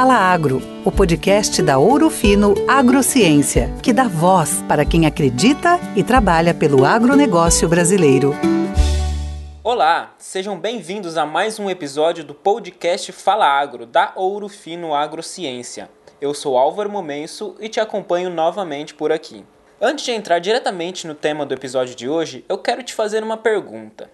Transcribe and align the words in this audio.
Fala 0.00 0.14
Agro, 0.14 0.62
o 0.82 0.90
podcast 0.90 1.60
da 1.60 1.76
Ouro 1.76 2.08
Fino 2.08 2.54
Agrociência, 2.66 3.70
que 3.82 3.92
dá 3.92 4.04
voz 4.04 4.62
para 4.66 4.82
quem 4.82 5.04
acredita 5.04 5.78
e 5.94 6.02
trabalha 6.02 6.54
pelo 6.54 6.86
agronegócio 6.86 7.68
brasileiro. 7.68 8.32
Olá, 9.62 10.14
sejam 10.16 10.58
bem-vindos 10.58 11.18
a 11.18 11.26
mais 11.26 11.58
um 11.58 11.68
episódio 11.68 12.24
do 12.24 12.32
podcast 12.32 13.12
Fala 13.12 13.46
Agro, 13.46 13.84
da 13.84 14.14
Ouro 14.16 14.48
Fino 14.48 14.94
Agrociência. 14.94 15.90
Eu 16.18 16.32
sou 16.32 16.56
Álvaro 16.56 16.88
Momenso 16.88 17.54
e 17.60 17.68
te 17.68 17.78
acompanho 17.78 18.30
novamente 18.30 18.94
por 18.94 19.12
aqui. 19.12 19.44
Antes 19.78 20.06
de 20.06 20.12
entrar 20.12 20.38
diretamente 20.38 21.06
no 21.06 21.14
tema 21.14 21.44
do 21.44 21.52
episódio 21.52 21.94
de 21.94 22.08
hoje, 22.08 22.42
eu 22.48 22.56
quero 22.56 22.82
te 22.82 22.94
fazer 22.94 23.22
uma 23.22 23.36
pergunta. 23.36 24.10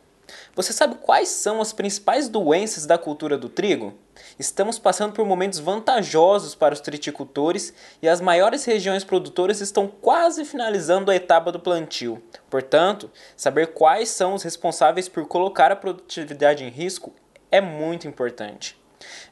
Você 0.52 0.72
sabe 0.72 0.96
quais 0.96 1.28
são 1.28 1.60
as 1.60 1.72
principais 1.72 2.28
doenças 2.28 2.86
da 2.86 2.98
cultura 2.98 3.38
do 3.38 3.48
trigo? 3.48 3.94
Estamos 4.38 4.78
passando 4.78 5.12
por 5.12 5.26
momentos 5.26 5.58
vantajosos 5.58 6.54
para 6.54 6.74
os 6.74 6.80
triticultores 6.80 7.72
e 8.00 8.08
as 8.08 8.20
maiores 8.20 8.64
regiões 8.64 9.04
produtoras 9.04 9.60
estão 9.60 9.86
quase 9.86 10.44
finalizando 10.44 11.10
a 11.10 11.16
etapa 11.16 11.52
do 11.52 11.60
plantio. 11.60 12.22
Portanto, 12.50 13.10
saber 13.36 13.68
quais 13.68 14.08
são 14.08 14.34
os 14.34 14.42
responsáveis 14.42 15.08
por 15.08 15.26
colocar 15.26 15.70
a 15.72 15.76
produtividade 15.76 16.64
em 16.64 16.68
risco 16.68 17.12
é 17.50 17.60
muito 17.60 18.06
importante. 18.06 18.76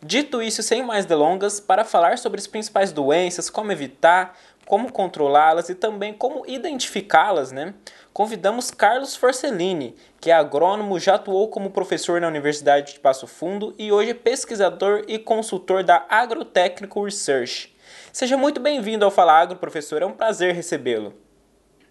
Dito 0.03 0.43
isso, 0.43 0.63
sem 0.63 0.83
mais 0.83 1.07
delongas, 1.07 1.59
para 1.59 1.85
falar 1.85 2.19
sobre 2.19 2.39
as 2.39 2.47
principais 2.47 2.93
doenças, 2.93 3.49
como 3.49 3.73
evitar, 3.73 4.39
como 4.67 4.93
controlá-las 4.93 5.69
e 5.69 5.75
também 5.75 6.13
como 6.13 6.45
identificá-las, 6.47 7.53
né? 7.53 7.75
Convidamos 8.13 8.71
Carlos 8.71 9.17
Forcellini, 9.17 9.95
que 10.21 10.31
é 10.31 10.35
agrônomo, 10.35 10.99
já 10.99 11.17
atuou 11.17 11.49
como 11.49 11.71
professor 11.71 12.21
na 12.21 12.29
Universidade 12.29 12.95
de 12.95 13.01
Passo 13.01 13.27
Fundo 13.27 13.75
e 13.79 13.93
hoje 13.93 14.11
é 14.11 14.15
pesquisador 14.15 15.05
e 15.09 15.19
consultor 15.19 15.83
da 15.83 16.07
Agrotechnical 16.09 17.05
Research. 17.05 17.75
Seja 18.13 18.37
muito 18.37 18.61
bem-vindo 18.61 19.05
ao 19.05 19.11
Fala 19.11 19.33
Agro, 19.33 19.57
professor. 19.59 20.01
É 20.01 20.07
um 20.07 20.13
prazer 20.13 20.55
recebê-lo. 20.55 21.13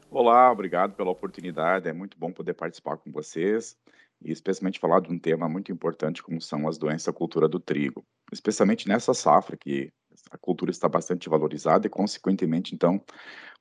Olá, 0.09 0.51
obrigado 0.51 0.93
pela 0.93 1.11
oportunidade. 1.11 1.89
É 1.89 1.93
muito 1.93 2.17
bom 2.17 2.31
poder 2.31 2.53
participar 2.53 2.97
com 2.97 3.11
vocês 3.11 3.75
e 4.23 4.31
especialmente 4.31 4.79
falar 4.79 5.01
de 5.01 5.11
um 5.11 5.19
tema 5.19 5.49
muito 5.49 5.71
importante 5.71 6.23
como 6.23 6.39
são 6.39 6.67
as 6.67 6.77
doenças 6.77 7.05
da 7.05 7.13
cultura 7.13 7.47
do 7.47 7.59
trigo, 7.59 8.05
especialmente 8.31 8.87
nessa 8.87 9.13
safra 9.13 9.57
que 9.57 9.91
a 10.33 10.37
cultura 10.37 10.71
está 10.71 10.89
bastante 10.89 11.29
valorizada 11.29 11.85
e 11.85 11.89
consequentemente 11.89 12.73
então 12.73 13.01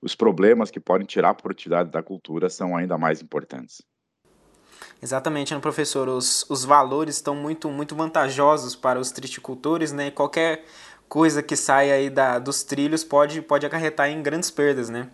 os 0.01 0.15
problemas 0.15 0.70
que 0.70 0.81
podem 0.81 1.06
tirar 1.06 1.31
a 1.31 1.34
produtividade 1.34 1.91
da 1.91 2.03
cultura 2.03 2.48
são 2.48 2.77
ainda 2.77 2.97
mais 2.98 3.20
importantes. 3.20 3.83
Exatamente, 5.00 5.55
né, 5.55 5.61
professor. 5.61 6.09
Os, 6.09 6.45
os 6.48 6.65
valores 6.65 7.17
estão 7.17 7.34
muito, 7.34 7.69
muito 7.70 7.95
vantajosos 7.95 8.75
para 8.75 8.98
os 8.98 9.12
triticultores, 9.12 9.93
né? 9.93 10.09
E 10.09 10.11
qualquer 10.11 10.65
coisa 11.09 11.43
que 11.43 11.55
saia 11.55 11.95
aí 11.95 12.11
da, 12.11 12.39
dos 12.39 12.62
trilhos 12.65 13.05
pode, 13.05 13.43
pode 13.43 13.67
acarretar 13.67 14.09
em 14.09 14.23
grandes 14.23 14.50
perdas, 14.50 14.89
né? 14.89 15.09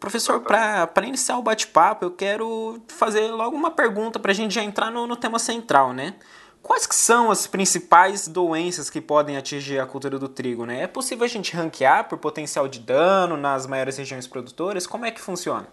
Professor, 0.00 0.40
para 0.40 1.06
iniciar 1.06 1.38
o 1.38 1.42
bate-papo, 1.42 2.04
eu 2.04 2.10
quero 2.10 2.82
fazer 2.88 3.28
logo 3.28 3.54
uma 3.54 3.70
pergunta 3.70 4.18
para 4.18 4.32
a 4.32 4.34
gente 4.34 4.52
já 4.52 4.62
entrar 4.62 4.90
no, 4.90 5.06
no 5.06 5.14
tema 5.14 5.38
central, 5.38 5.92
né? 5.92 6.16
Quais 6.62 6.86
que 6.86 6.94
são 6.94 7.28
as 7.28 7.46
principais 7.46 8.28
doenças 8.28 8.88
que 8.88 9.00
podem 9.00 9.36
atingir 9.36 9.80
a 9.80 9.86
cultura 9.86 10.16
do 10.16 10.28
trigo, 10.28 10.64
né? 10.64 10.82
É 10.82 10.86
possível 10.86 11.24
a 11.24 11.28
gente 11.28 11.56
ranquear 11.56 12.08
por 12.08 12.18
potencial 12.18 12.68
de 12.68 12.78
dano 12.78 13.36
nas 13.36 13.66
maiores 13.66 13.96
regiões 13.96 14.28
produtoras? 14.28 14.86
Como 14.86 15.04
é 15.04 15.10
que 15.10 15.20
funciona? 15.20 15.66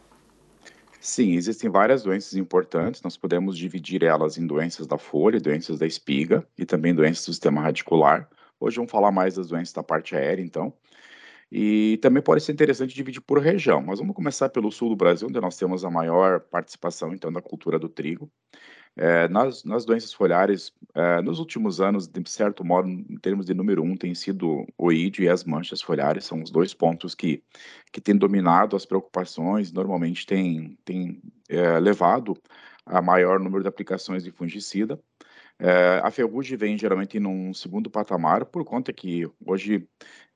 Sim, 1.00 1.34
existem 1.34 1.70
várias 1.70 2.02
doenças 2.02 2.34
importantes. 2.34 3.04
Nós 3.04 3.16
podemos 3.16 3.56
dividir 3.56 4.04
elas 4.04 4.38
em 4.38 4.48
doenças 4.48 4.88
da 4.88 4.98
folha, 4.98 5.40
doenças 5.40 5.78
da 5.78 5.86
espiga 5.86 6.46
e 6.58 6.66
também 6.66 6.94
doenças 6.94 7.24
do 7.26 7.34
sistema 7.34 7.62
radicular. 7.62 8.28
Hoje 8.60 8.78
vamos 8.78 8.92
falar 8.92 9.12
mais 9.12 9.36
das 9.36 9.48
doenças 9.48 9.74
da 9.74 9.84
parte 9.84 10.16
aérea, 10.16 10.44
então. 10.44 10.74
E 11.52 11.98
também 12.02 12.22
pode 12.22 12.44
ser 12.44 12.52
interessante 12.52 12.94
dividir 12.94 13.22
por 13.22 13.40
região, 13.40 13.82
mas 13.82 14.00
vamos 14.00 14.16
começar 14.16 14.50
pelo 14.50 14.72
sul 14.72 14.90
do 14.90 14.96
Brasil, 14.96 15.28
onde 15.28 15.40
nós 15.40 15.56
temos 15.56 15.86
a 15.86 15.90
maior 15.90 16.40
participação, 16.40 17.14
então, 17.14 17.32
da 17.32 17.42
cultura 17.42 17.80
do 17.80 17.88
trigo. 17.88 18.30
É, 19.02 19.30
nas, 19.30 19.64
nas 19.64 19.86
doenças 19.86 20.12
foliares, 20.12 20.74
é, 20.94 21.22
nos 21.22 21.40
últimos 21.40 21.80
anos, 21.80 22.06
de 22.06 22.30
certo 22.30 22.66
modo, 22.66 22.90
em 22.90 23.18
termos 23.22 23.46
de 23.46 23.54
número 23.54 23.82
um, 23.82 23.96
tem 23.96 24.14
sido 24.14 24.66
o 24.78 24.92
ídio 24.92 25.24
e 25.24 25.30
as 25.30 25.46
manchas 25.46 25.82
foliares, 25.82 26.26
são 26.26 26.44
os 26.44 26.52
dois 26.52 26.74
pontos 26.74 27.16
que, 27.16 27.42
que 27.94 28.02
têm 28.02 28.18
dominado 28.18 28.76
as 28.76 28.86
preocupações, 28.86 29.72
normalmente 29.72 30.26
têm 30.26 30.78
tem, 30.84 31.22
é, 31.48 31.80
levado 31.80 32.38
a 32.86 33.02
maior 33.02 33.40
número 33.40 33.64
de 33.64 33.70
aplicações 33.70 34.22
de 34.22 34.32
fungicida. 34.32 35.00
É, 35.62 36.00
a 36.04 36.10
ferrugem 36.10 36.58
vem 36.58 36.78
geralmente 36.78 37.20
num 37.20 37.54
segundo 37.54 37.90
patamar, 37.90 38.46
por 38.46 38.64
conta 38.64 38.94
que 38.94 39.30
hoje 39.46 39.88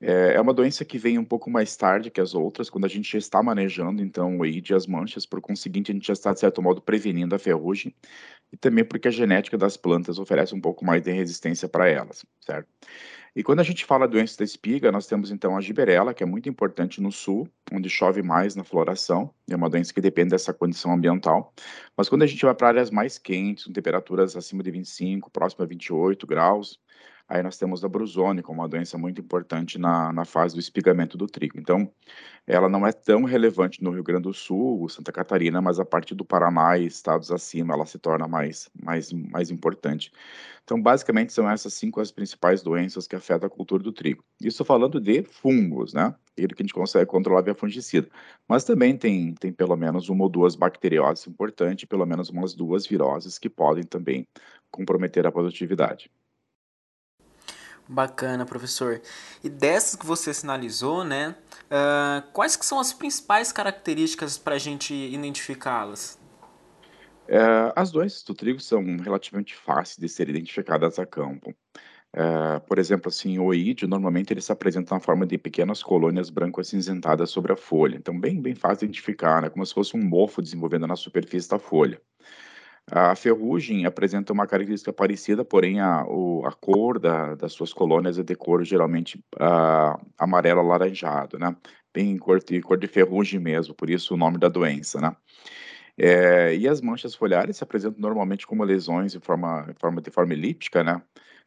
é, 0.02 0.34
é, 0.34 0.42
uma 0.42 0.54
doença 0.54 0.84
que 0.84 0.98
vem 0.98 1.18
um 1.18 1.24
pouco 1.24 1.50
mais 1.50 1.78
tarde 1.78 2.12
que 2.12 2.20
as 2.20 2.36
outras, 2.36 2.70
quando 2.70 2.84
a 2.84 2.90
gente 2.90 3.10
já 3.10 3.18
está 3.18 3.42
manejando, 3.42 4.04
então, 4.04 4.38
o 4.38 4.44
AIDS 4.44 4.70
e 4.70 4.74
as 4.74 4.86
manchas, 4.86 5.26
por 5.26 5.40
conseguinte, 5.40 5.92
a 5.92 5.94
gente 5.94 6.08
já 6.08 6.12
está, 6.12 6.34
de 6.34 6.42
certo 6.42 6.62
modo, 6.62 6.82
prevenindo 6.82 7.34
a 7.34 7.40
ferrugem, 7.40 7.96
e 8.54 8.58
também 8.58 8.86
porque 8.86 9.08
a 9.08 9.12
genética 9.12 9.58
das 9.58 9.76
plantas 9.76 10.20
oferece 10.20 10.54
um 10.54 10.62
pouco 10.62 10.86
mais 10.86 11.02
de 11.02 11.12
resistência 11.12 11.68
para 11.68 11.90
elas, 11.90 12.24
certo? 12.40 12.68
E 13.36 13.42
quando 13.42 13.62
a 13.62 13.64
gente 13.64 13.84
fala 13.84 14.08
doença 14.08 14.38
da 14.38 14.44
espiga, 14.44 14.92
nós 14.92 15.08
temos 15.08 15.32
então 15.32 15.58
a 15.58 15.62
giberela, 15.62 16.14
que 16.14 16.22
é 16.22 16.26
muito 16.26 16.48
importante 16.48 17.02
no 17.02 17.12
sul, 17.12 17.50
onde 17.72 17.90
chove 17.90 18.22
mais 18.22 18.56
na 18.56 18.64
floração, 18.64 19.34
é 19.50 19.56
uma 19.56 19.68
doença 19.68 19.92
que 19.92 20.00
depende 20.00 20.30
dessa 20.30 20.54
condição 20.54 20.94
ambiental. 20.94 21.52
Mas 21.98 22.08
quando 22.08 22.22
a 22.22 22.28
gente 22.28 22.46
vai 22.46 22.54
para 22.54 22.68
áreas 22.68 22.92
mais 22.92 23.18
quentes, 23.18 23.66
com 23.66 23.74
temperaturas 23.74 24.38
acima 24.38 24.62
de 24.62 24.70
25, 24.70 25.32
próximo 25.32 25.64
a 25.64 25.68
28 25.68 26.28
graus, 26.28 26.80
Aí 27.34 27.42
nós 27.42 27.58
temos 27.58 27.84
a 27.84 27.90
brusone 27.90 28.44
como 28.44 28.62
uma 28.62 28.70
doença 28.70 28.96
muito 28.96 29.20
importante 29.20 29.80
na, 29.80 30.14
na 30.14 30.24
fase 30.24 30.54
do 30.54 30.60
espigamento 30.60 31.18
do 31.18 31.26
trigo. 31.26 31.60
Então, 31.60 31.92
ela 32.46 32.70
não 32.70 32.86
é 32.86 32.92
tão 32.92 33.24
relevante 33.24 33.84
no 33.84 33.90
Rio 33.90 34.04
Grande 34.04 34.22
do 34.22 34.34
Sul, 34.36 34.88
Santa 34.88 35.12
Catarina, 35.12 35.60
mas 35.60 35.80
a 35.80 35.84
partir 35.84 36.14
do 36.14 36.24
Paraná 36.24 36.78
e 36.78 36.86
estados 36.86 37.32
acima 37.32 37.74
ela 37.74 37.88
se 37.88 37.98
torna 37.98 38.28
mais, 38.28 38.70
mais, 38.80 39.12
mais 39.12 39.50
importante. 39.50 40.12
Então, 40.64 40.80
basicamente, 40.80 41.34
são 41.34 41.50
essas 41.50 41.74
cinco 41.74 42.00
as 42.00 42.12
principais 42.12 42.62
doenças 42.62 43.08
que 43.08 43.16
afetam 43.16 43.48
a 43.48 43.50
cultura 43.50 43.82
do 43.82 43.92
trigo. 43.92 44.24
Isso 44.40 44.64
falando 44.64 45.02
de 45.02 45.24
fungos, 45.24 45.92
né? 45.92 46.14
Ele 46.38 46.54
que 46.54 46.62
a 46.62 46.66
gente 46.66 46.74
consegue 46.76 47.08
controlar 47.08 47.42
via 47.42 47.56
fungicida. 47.56 48.08
Mas 48.48 48.64
também 48.64 48.96
tem, 48.96 49.34
tem 49.34 49.52
pelo 49.52 49.76
menos 49.76 50.08
uma 50.08 50.26
ou 50.26 50.30
duas 50.30 50.56
bacterioses 50.56 51.26
importantes, 51.26 51.86
pelo 51.86 52.06
menos 52.06 52.30
umas 52.30 52.54
duas 52.54 52.86
viroses 52.86 53.40
que 53.40 53.50
podem 53.50 53.84
também 53.84 54.28
comprometer 54.70 55.26
a 55.26 55.32
produtividade. 55.32 56.12
Bacana, 57.94 58.44
professor. 58.44 59.00
E 59.44 59.50
dessas 59.50 59.96
que 59.96 60.04
você 60.04 60.34
sinalizou, 60.34 61.04
né? 61.04 61.36
Uh, 61.66 62.28
quais 62.34 62.56
que 62.56 62.66
são 62.66 62.80
as 62.80 62.92
principais 62.92 63.52
características 63.52 64.36
para 64.36 64.56
a 64.56 64.58
gente 64.58 64.96
identificá-las? 64.96 66.18
É, 67.28 67.40
as 67.76 67.92
doenças 67.92 68.24
do 68.24 68.34
trigo 68.34 68.60
são 68.60 68.98
relativamente 68.98 69.56
fáceis 69.56 69.98
de 69.98 70.10
serem 70.10 70.36
identificadas 70.36 70.98
a 70.98 71.06
campo. 71.06 71.56
É, 72.12 72.60
por 72.62 72.80
exemplo, 72.80 73.10
assim, 73.10 73.38
o 73.38 73.46
oídio, 73.46 73.88
normalmente 73.88 74.34
ele 74.34 74.42
se 74.42 74.52
apresenta 74.52 74.96
na 74.96 75.00
forma 75.00 75.26
de 75.26 75.38
pequenas 75.38 75.84
colônias 75.84 76.32
branco-acinzentadas 76.32 77.30
sobre 77.30 77.54
a 77.54 77.56
folha. 77.56 77.96
Então, 77.96 78.20
bem, 78.20 78.42
bem 78.42 78.56
fácil 78.56 78.80
de 78.80 78.86
identificar, 78.86 79.40
né? 79.40 79.50
Como 79.50 79.64
se 79.64 79.74
fosse 79.74 79.96
um 79.96 80.04
mofo 80.04 80.42
desenvolvendo 80.42 80.88
na 80.88 80.96
superfície 80.96 81.48
da 81.48 81.60
folha. 81.60 82.02
A 82.92 83.16
ferrugem 83.16 83.86
apresenta 83.86 84.34
uma 84.34 84.46
característica 84.46 84.92
parecida, 84.92 85.46
porém 85.46 85.80
a, 85.80 86.06
o, 86.06 86.46
a 86.46 86.52
cor 86.52 87.00
da, 87.00 87.34
das 87.36 87.54
suas 87.54 87.72
colônias 87.72 88.20
é 88.20 88.24
de 88.24 88.36
cor 88.36 88.64
geralmente 88.64 89.18
uh, 89.36 90.06
amarelo 90.18 90.60
alaranjado, 90.60 91.40
né? 91.40 91.56
Bem 91.94 92.18
cor 92.18 92.44
de, 92.44 92.62
cor 92.62 92.78
de 92.78 92.88
ferrugem 92.88 93.40
mesmo, 93.40 93.74
por 93.74 93.90
isso 93.90 94.14
o 94.14 94.18
nome 94.18 94.38
da 94.38 94.50
doença, 94.50 95.00
né? 95.00 95.16
É, 95.98 96.56
e 96.56 96.68
as 96.68 96.82
manchas 96.82 97.16
foliares 97.16 97.58
se 97.58 97.64
apresentam 97.64 98.02
normalmente 98.02 98.48
como 98.48 98.64
lesões 98.64 99.16
em 99.16 99.20
forma, 99.20 99.68
em 99.70 99.80
forma, 99.80 100.02
de 100.02 100.12
forma 100.12 100.34
elíptica, 100.34 100.84
né? 100.84 101.02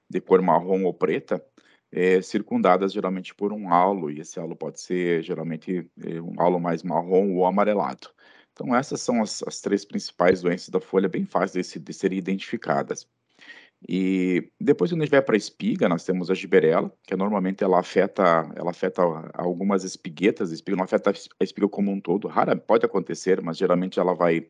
De 0.09 0.21
cor 0.21 0.41
marrom 0.41 0.85
ou 0.85 0.95
preta, 0.95 1.45
é, 1.93 2.23
circundadas 2.23 2.93
geralmente 2.93 3.35
por 3.35 3.53
um 3.53 3.73
halo, 3.73 4.11
e 4.11 4.21
esse 4.21 4.39
halo 4.41 4.57
pode 4.57 4.81
ser 4.81 5.23
geralmente 5.23 5.91
é, 6.03 6.21
um 6.21 6.41
halo 6.41 6.59
mais 6.61 6.83
marrom 6.83 7.35
ou 7.35 7.47
amarelado. 7.47 8.09
Então, 8.57 8.75
essas 8.75 9.03
são 9.03 9.23
as, 9.23 9.43
as 9.43 9.61
três 9.61 9.85
principais 9.85 10.41
doenças 10.41 10.71
da 10.71 10.81
folha, 10.81 11.11
bem 11.11 11.27
fáceis 11.27 11.71
de, 11.71 11.79
de 11.79 11.93
serem 11.93 12.19
identificadas. 12.19 13.07
E 13.87 14.51
depois, 14.59 14.91
quando 14.91 15.03
a 15.03 15.05
gente 15.05 15.11
vai 15.11 15.21
para 15.21 15.37
a 15.37 15.37
espiga, 15.37 15.87
nós 15.91 16.05
temos 16.05 16.31
a 16.31 16.35
giberela, 16.35 16.91
que 17.03 17.15
normalmente 17.15 17.63
ela 17.63 17.79
afeta, 17.79 18.51
ela 18.57 18.71
afeta 18.71 19.03
algumas 19.35 19.85
espiguetas, 19.85 20.51
a 20.51 20.55
espiga 20.55 20.79
não 20.79 20.85
afeta 20.85 21.11
a 21.11 21.45
espiga 21.45 21.69
como 21.69 21.93
um 21.93 22.01
todo. 22.01 22.29
Rara 22.29 22.57
pode 22.57 22.87
acontecer, 22.87 23.43
mas 23.43 23.59
geralmente 23.59 24.01
ela 24.01 24.15
vai 24.15 24.49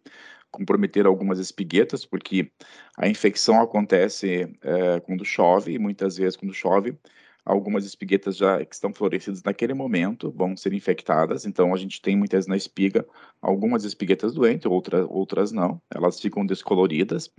comprometer 0.52 1.04
algumas 1.04 1.40
espiguetas, 1.40 2.06
porque 2.06 2.52
a 2.96 3.08
infecção 3.08 3.60
acontece 3.60 4.56
é, 4.62 5.00
quando 5.00 5.24
chove, 5.24 5.72
e 5.72 5.78
muitas 5.80 6.16
vezes 6.16 6.36
quando 6.36 6.54
chove, 6.54 6.96
algumas 7.46 7.84
espiguetas 7.86 8.36
já 8.36 8.64
que 8.64 8.74
estão 8.74 8.92
florescidas 8.92 9.42
naquele 9.44 9.72
momento 9.72 10.32
vão 10.32 10.56
ser 10.56 10.72
infectadas, 10.72 11.46
então 11.46 11.72
a 11.72 11.76
gente 11.78 12.02
tem 12.02 12.16
muitas 12.16 12.46
na 12.48 12.56
espiga 12.56 13.06
algumas 13.40 13.84
espiguetas 13.84 14.34
doentes, 14.34 14.66
outras, 14.66 15.06
outras 15.08 15.52
não, 15.52 15.80
elas 15.94 16.20
ficam 16.20 16.44
descoloridas, 16.44 17.32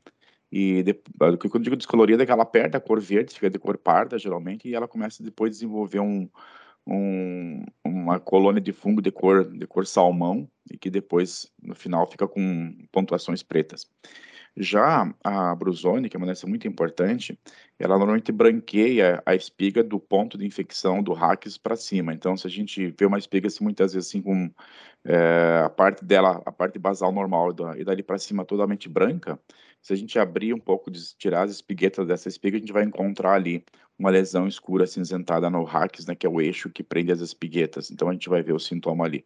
E 0.52 0.84
o 1.20 1.38
que 1.38 1.56
eu 1.58 1.60
digo 1.60 1.76
descolorida 1.76 2.24
é 2.24 2.26
que 2.26 2.32
ela 2.32 2.46
perde 2.46 2.78
a 2.78 2.80
cor 2.80 3.02
verde, 3.02 3.34
fica 3.34 3.50
de 3.50 3.60
cor 3.60 3.78
parda, 3.78 4.18
geralmente, 4.18 4.68
e 4.68 4.76
ela 4.76 4.88
começa 4.88 5.22
depois 5.22 5.50
a 5.50 5.56
desenvolver 5.56 6.00
um, 6.00 6.30
um, 6.88 7.66
uma 7.84 8.20
colônia 8.20 8.62
de 8.62 8.72
fungo 8.72 9.02
de 9.02 9.12
cor, 9.12 9.44
de 9.46 9.68
cor 9.68 9.86
salmão, 9.86 10.50
e 10.72 10.78
que 10.78 10.90
depois, 10.90 11.52
no 11.62 11.76
final, 11.76 12.08
fica 12.10 12.26
com 12.28 12.74
pontuações 12.94 13.44
pretas. 13.44 13.86
Já 14.60 15.14
a 15.24 15.54
brusone, 15.54 16.10
que 16.10 16.18
é 16.18 16.20
uma 16.20 16.26
doença 16.26 16.48
muito 16.48 16.68
importante, 16.68 17.38
ela 17.78 17.96
normalmente 17.96 18.32
branqueia 18.32 19.22
a 19.24 19.36
espiga 19.36 19.84
do 19.84 20.00
ponto 20.00 20.36
de 20.36 20.48
infecção 20.48 21.04
do 21.04 21.14
raques 21.14 21.60
para 21.60 21.76
cima. 21.76 22.12
Então, 22.12 22.36
se 22.36 22.48
a 22.48 22.50
gente 22.50 22.88
vê 22.98 23.06
uma 23.06 23.20
espiga 23.20 23.48
assim, 23.48 23.64
muitas 23.64 23.94
vezes 23.94 24.10
assim 24.10 24.20
com 24.20 24.52
é, 25.06 25.62
a 25.64 25.70
parte 25.70 26.04
dela, 26.04 26.42
a 26.44 26.52
parte 26.52 26.80
basal 26.80 27.12
normal 27.12 27.54
e 27.78 27.84
dali 27.84 28.02
para 28.02 28.18
cima 28.18 28.44
totalmente 28.44 28.90
branca, 28.90 29.40
se 29.80 29.94
a 29.94 29.96
gente 29.96 30.18
abrir 30.18 30.54
um 30.54 30.60
pouco, 30.60 30.90
tirar 30.92 31.44
as 31.44 31.52
espiguetas 31.52 32.08
dessa 32.08 32.28
espiga, 32.28 32.58
a 32.58 32.60
gente 32.60 32.74
vai 32.74 32.84
encontrar 32.84 33.34
ali 33.34 33.64
uma 33.98 34.10
lesão 34.10 34.48
escura 34.48 34.86
acinzentada 34.86 35.50
no 35.52 35.64
raques, 35.64 36.08
né, 36.08 36.16
que 36.16 36.26
é 36.26 36.30
o 36.30 36.42
eixo 36.42 36.70
que 36.70 36.84
prende 36.84 37.12
as 37.12 37.22
espiguetas. 37.22 37.92
Então, 37.92 38.10
a 38.10 38.14
gente 38.14 38.28
vai 38.28 38.42
ver 38.42 38.54
o 38.54 38.60
sintoma 38.60 39.06
ali. 39.06 39.24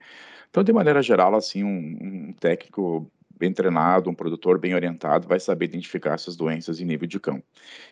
Então, 0.49 0.61
de 0.61 0.73
maneira 0.73 1.01
geral, 1.01 1.35
assim, 1.35 1.63
um, 1.63 2.27
um 2.29 2.33
técnico 2.33 3.09
bem 3.41 3.51
treinado, 3.51 4.09
um 4.09 4.13
produtor 4.13 4.59
bem 4.59 4.75
orientado, 4.75 5.27
vai 5.27 5.39
saber 5.39 5.65
identificar 5.65 6.13
essas 6.13 6.35
doenças 6.35 6.79
em 6.79 6.85
nível 6.85 7.07
de 7.07 7.19
campo. 7.19 7.43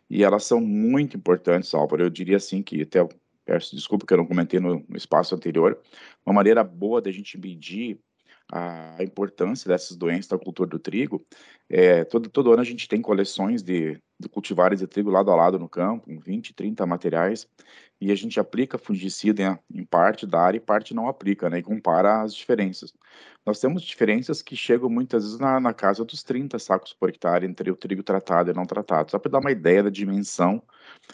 E 0.08 0.24
elas 0.24 0.46
são 0.46 0.62
muito 0.62 1.18
importantes, 1.18 1.74
Álvaro. 1.74 2.04
Eu 2.04 2.10
diria 2.10 2.38
assim 2.38 2.62
que 2.62 2.84
até 2.84 3.08
peço 3.44 3.76
desculpa 3.76 4.06
que 4.06 4.14
eu 4.14 4.18
não 4.20 4.28
comentei 4.28 4.60
no, 4.60 4.86
no 4.88 4.96
espaço 4.96 5.34
anterior, 5.34 5.80
uma 6.24 6.34
maneira 6.36 6.64
boa 6.64 7.02
da 7.02 7.12
gente 7.12 7.36
medir 7.36 8.00
a 8.52 8.98
importância 9.04 9.68
dessas 9.68 9.96
doenças 9.96 10.28
da 10.28 10.38
cultura 10.38 10.70
do 10.70 10.80
trigo. 10.80 11.26
É, 11.70 12.04
todo, 12.04 12.30
todo 12.30 12.52
ano 12.52 12.62
a 12.62 12.66
gente 12.66 12.88
tem 12.88 13.02
coleções 13.02 13.62
de, 13.62 14.00
de 14.20 14.30
cultivares 14.30 14.80
de 14.80 14.88
trigo 14.88 15.10
lado 15.10 15.32
a 15.32 15.36
lado 15.36 15.60
no 15.60 15.70
campo, 15.70 16.06
20, 16.08 16.54
30 16.54 16.86
materiais, 16.86 17.48
e 18.02 18.12
a 18.12 18.16
gente 18.16 18.40
aplica 18.40 18.78
fungicida 18.78 19.60
em, 19.74 19.82
em 19.82 19.86
parte 19.86 20.26
da 20.26 20.42
área 20.42 20.58
e 20.58 20.62
parte 20.62 20.94
não 20.94 21.08
aplica, 21.08 21.50
né, 21.50 21.60
e 21.60 21.64
compara 21.64 22.22
as 22.22 22.34
diferenças. 22.34 22.94
Nós 23.46 23.60
temos 23.60 23.82
diferenças 23.82 24.42
que 24.42 24.56
chegam 24.56 24.90
muitas 24.90 25.24
vezes 25.24 25.40
na, 25.40 25.60
na 25.60 25.74
casa 25.74 26.06
dos 26.06 26.24
30 26.24 26.60
sacos 26.60 26.94
por 26.94 27.10
hectare 27.10 27.46
entre 27.46 27.72
o 27.72 27.76
trigo 27.76 28.04
tratado 28.04 28.52
e 28.52 28.54
não 28.54 28.66
tratado, 28.66 29.12
só 29.12 29.18
para 29.18 29.32
dar 29.32 29.40
uma 29.40 29.52
ideia 29.52 29.82
da 29.82 29.90
dimensão. 29.90 30.62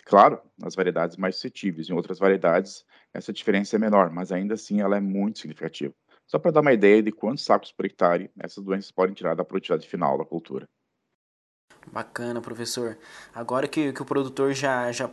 Claro, 0.04 0.42
nas 0.58 0.76
variedades 0.76 1.18
mais 1.18 1.36
suscetíveis, 1.36 1.90
em 1.90 1.94
outras 1.94 2.20
variedades 2.20 2.84
essa 3.14 3.32
diferença 3.32 3.76
é 3.76 3.80
menor, 3.80 4.12
mas 4.12 4.32
ainda 4.32 4.56
assim 4.56 4.82
ela 4.82 4.98
é 4.98 5.00
muito 5.00 5.40
significativa. 5.40 5.94
Só 6.28 6.40
para 6.40 6.52
dar 6.52 6.62
uma 6.62 6.74
ideia 6.74 7.02
de 7.02 7.12
quantos 7.12 7.46
sacos 7.46 7.72
por 7.72 7.86
hectare 7.86 8.32
essas 8.40 8.64
doenças 8.64 8.92
podem 8.92 9.14
tirar 9.14 9.36
da 9.36 9.46
produtividade 9.46 9.88
final 9.88 10.18
da 10.18 10.26
cultura. 10.26 10.68
Bacana, 11.92 12.42
professor. 12.42 12.98
Agora 13.34 13.68
que, 13.68 13.94
que 13.94 14.02
o 14.02 14.06
produtor 14.06 14.54
já, 14.54 14.92
já 14.92 15.10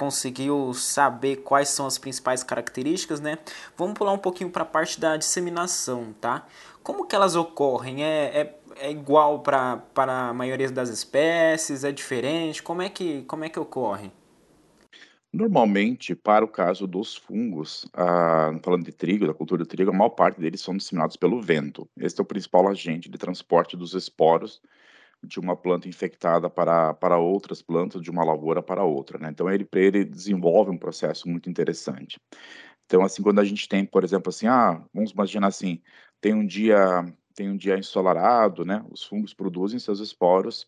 conseguiu 0.00 0.72
saber 0.72 1.36
quais 1.42 1.68
são 1.68 1.86
as 1.86 1.98
principais 1.98 2.42
características, 2.42 3.20
né? 3.20 3.36
Vamos 3.76 3.92
pular 3.98 4.14
um 4.14 4.18
pouquinho 4.18 4.48
para 4.48 4.62
a 4.62 4.66
parte 4.66 4.98
da 4.98 5.14
disseminação, 5.18 6.14
tá? 6.18 6.46
Como 6.82 7.06
que 7.06 7.14
elas 7.14 7.36
ocorrem? 7.36 8.02
É, 8.02 8.40
é, 8.40 8.58
é 8.78 8.90
igual 8.90 9.40
para 9.40 9.82
a 9.94 10.32
maioria 10.32 10.70
das 10.70 10.88
espécies? 10.88 11.84
É 11.84 11.92
diferente? 11.92 12.62
Como 12.62 12.80
é 12.80 12.88
que, 12.88 13.24
como 13.24 13.44
é 13.44 13.50
que 13.50 13.60
ocorre? 13.60 14.10
Normalmente, 15.30 16.14
para 16.14 16.46
o 16.46 16.48
caso 16.48 16.86
dos 16.86 17.14
fungos, 17.14 17.86
ah, 17.92 18.58
falando 18.64 18.86
de 18.86 18.92
trigo, 18.92 19.26
da 19.26 19.34
cultura 19.34 19.62
do 19.62 19.68
trigo, 19.68 19.90
a 19.90 19.94
maior 19.94 20.08
parte 20.08 20.40
deles 20.40 20.62
são 20.62 20.74
disseminados 20.74 21.16
pelo 21.16 21.42
vento. 21.42 21.86
Esse 21.98 22.18
é 22.18 22.22
o 22.22 22.26
principal 22.26 22.66
agente 22.68 23.10
de 23.10 23.18
transporte 23.18 23.76
dos 23.76 23.92
esporos 23.92 24.62
de 25.22 25.38
uma 25.38 25.56
planta 25.56 25.88
infectada 25.88 26.48
para, 26.48 26.94
para 26.94 27.18
outras 27.18 27.62
plantas, 27.62 28.02
de 28.02 28.10
uma 28.10 28.24
lavoura 28.24 28.62
para 28.62 28.84
outra, 28.84 29.18
né? 29.18 29.28
Então 29.30 29.50
ele, 29.50 29.68
ele 29.74 30.04
desenvolve 30.04 30.70
um 30.70 30.78
processo 30.78 31.28
muito 31.28 31.50
interessante. 31.50 32.18
Então 32.86 33.04
assim, 33.04 33.22
quando 33.22 33.40
a 33.40 33.44
gente 33.44 33.68
tem, 33.68 33.84
por 33.84 34.04
exemplo, 34.04 34.30
assim, 34.30 34.46
ah, 34.46 34.82
vamos 34.92 35.12
imaginar 35.12 35.48
assim, 35.48 35.80
tem 36.20 36.34
um 36.34 36.46
dia 36.46 37.04
tem 37.34 37.48
um 37.48 37.56
dia 37.56 37.78
ensolarado, 37.78 38.64
né? 38.64 38.84
Os 38.90 39.04
fungos 39.04 39.32
produzem 39.32 39.78
seus 39.78 40.00
esporos, 40.00 40.66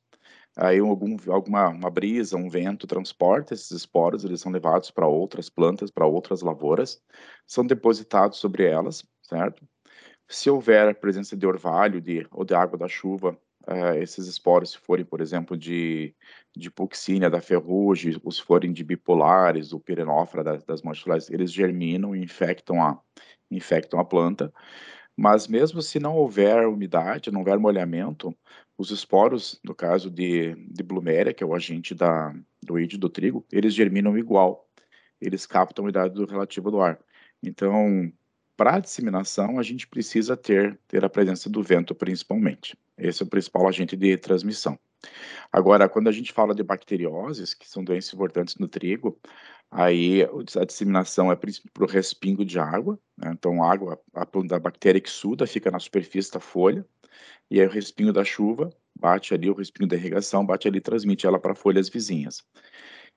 aí 0.56 0.78
algum, 0.78 1.16
alguma 1.28 1.68
uma 1.68 1.90
brisa, 1.90 2.36
um 2.36 2.48
vento 2.48 2.86
transporta 2.86 3.54
esses 3.54 3.70
esporos, 3.70 4.24
eles 4.24 4.40
são 4.40 4.52
levados 4.52 4.90
para 4.90 5.06
outras 5.06 5.50
plantas, 5.50 5.90
para 5.90 6.06
outras 6.06 6.42
lavouras, 6.42 7.02
são 7.46 7.66
depositados 7.66 8.38
sobre 8.38 8.64
elas, 8.64 9.04
certo? 9.22 9.66
Se 10.28 10.48
houver 10.50 10.94
presença 10.98 11.36
de 11.36 11.46
orvalho 11.46 12.00
de, 12.00 12.26
ou 12.30 12.44
de 12.44 12.54
água 12.54 12.78
da 12.78 12.88
chuva 12.88 13.38
uh, 13.68 13.96
esses 13.98 14.26
esporos, 14.26 14.72
se 14.72 14.78
forem, 14.78 15.04
por 15.04 15.20
exemplo, 15.20 15.56
de, 15.56 16.14
de 16.56 16.70
puxínia, 16.70 17.30
da 17.30 17.40
ferrugem, 17.40 18.20
ou 18.22 18.30
se 18.30 18.42
forem 18.42 18.72
de 18.72 18.84
bipolares, 18.84 19.72
o 19.72 19.80
pirenófora 19.80 20.42
das, 20.44 20.64
das 20.64 20.82
eles 21.30 21.52
germinam 21.52 22.14
e 22.14 22.22
infectam 22.22 22.82
a, 22.82 23.00
infectam 23.50 24.00
a 24.00 24.04
planta. 24.04 24.52
Mas 25.16 25.46
mesmo 25.46 25.82
se 25.82 26.00
não 26.00 26.16
houver 26.16 26.66
umidade, 26.66 27.30
não 27.30 27.40
houver 27.40 27.58
molhamento, 27.58 28.34
os 28.78 28.90
esporos, 28.90 29.60
no 29.62 29.74
caso 29.74 30.10
de, 30.10 30.54
de 30.70 30.82
Blumeria, 30.82 31.34
que 31.34 31.44
é 31.44 31.46
o 31.46 31.54
agente 31.54 31.94
da, 31.94 32.34
do 32.62 32.78
id 32.78 32.96
do 32.96 33.08
trigo, 33.08 33.46
eles 33.52 33.74
germinam 33.74 34.16
igual. 34.16 34.68
Eles 35.20 35.46
captam 35.46 35.84
a 35.84 35.86
umidade 35.86 36.14
do 36.14 36.26
relativo 36.26 36.70
do 36.70 36.80
ar. 36.80 36.98
Então, 37.42 38.12
para 38.56 38.76
a 38.76 38.80
disseminação, 38.80 39.58
a 39.58 39.62
gente 39.62 39.86
precisa 39.86 40.36
ter, 40.36 40.78
ter 40.88 41.04
a 41.04 41.10
presença 41.10 41.48
do 41.50 41.62
vento, 41.62 41.94
principalmente. 41.94 42.76
Esse 43.02 43.22
é 43.22 43.26
o 43.26 43.28
principal 43.28 43.68
agente 43.68 43.96
de 43.96 44.16
transmissão. 44.16 44.78
Agora, 45.50 45.88
quando 45.88 46.08
a 46.08 46.12
gente 46.12 46.32
fala 46.32 46.54
de 46.54 46.62
bacterioses, 46.62 47.54
que 47.54 47.68
são 47.68 47.82
doenças 47.82 48.14
importantes 48.14 48.56
no 48.56 48.68
trigo, 48.68 49.18
aí 49.70 50.22
a 50.22 50.64
disseminação 50.64 51.32
é 51.32 51.36
para 51.36 51.50
o 51.80 51.86
respingo 51.86 52.44
de 52.44 52.58
água, 52.58 52.98
né? 53.18 53.32
então 53.32 53.62
a 53.62 53.72
água, 53.72 54.00
a 54.14 54.24
da 54.46 54.58
bactéria 54.58 55.00
que 55.00 55.10
suda 55.10 55.46
fica 55.46 55.70
na 55.70 55.80
superfície 55.80 56.32
da 56.32 56.40
folha, 56.40 56.86
e 57.50 57.60
aí 57.60 57.66
o 57.66 57.70
respingo 57.70 58.12
da 58.12 58.24
chuva 58.24 58.70
bate 58.98 59.34
ali, 59.34 59.50
o 59.50 59.54
respingo 59.54 59.88
da 59.88 59.96
irrigação 59.96 60.46
bate 60.46 60.68
ali 60.68 60.78
e 60.78 60.80
transmite 60.80 61.26
ela 61.26 61.38
para 61.38 61.54
folhas 61.54 61.88
vizinhas. 61.88 62.44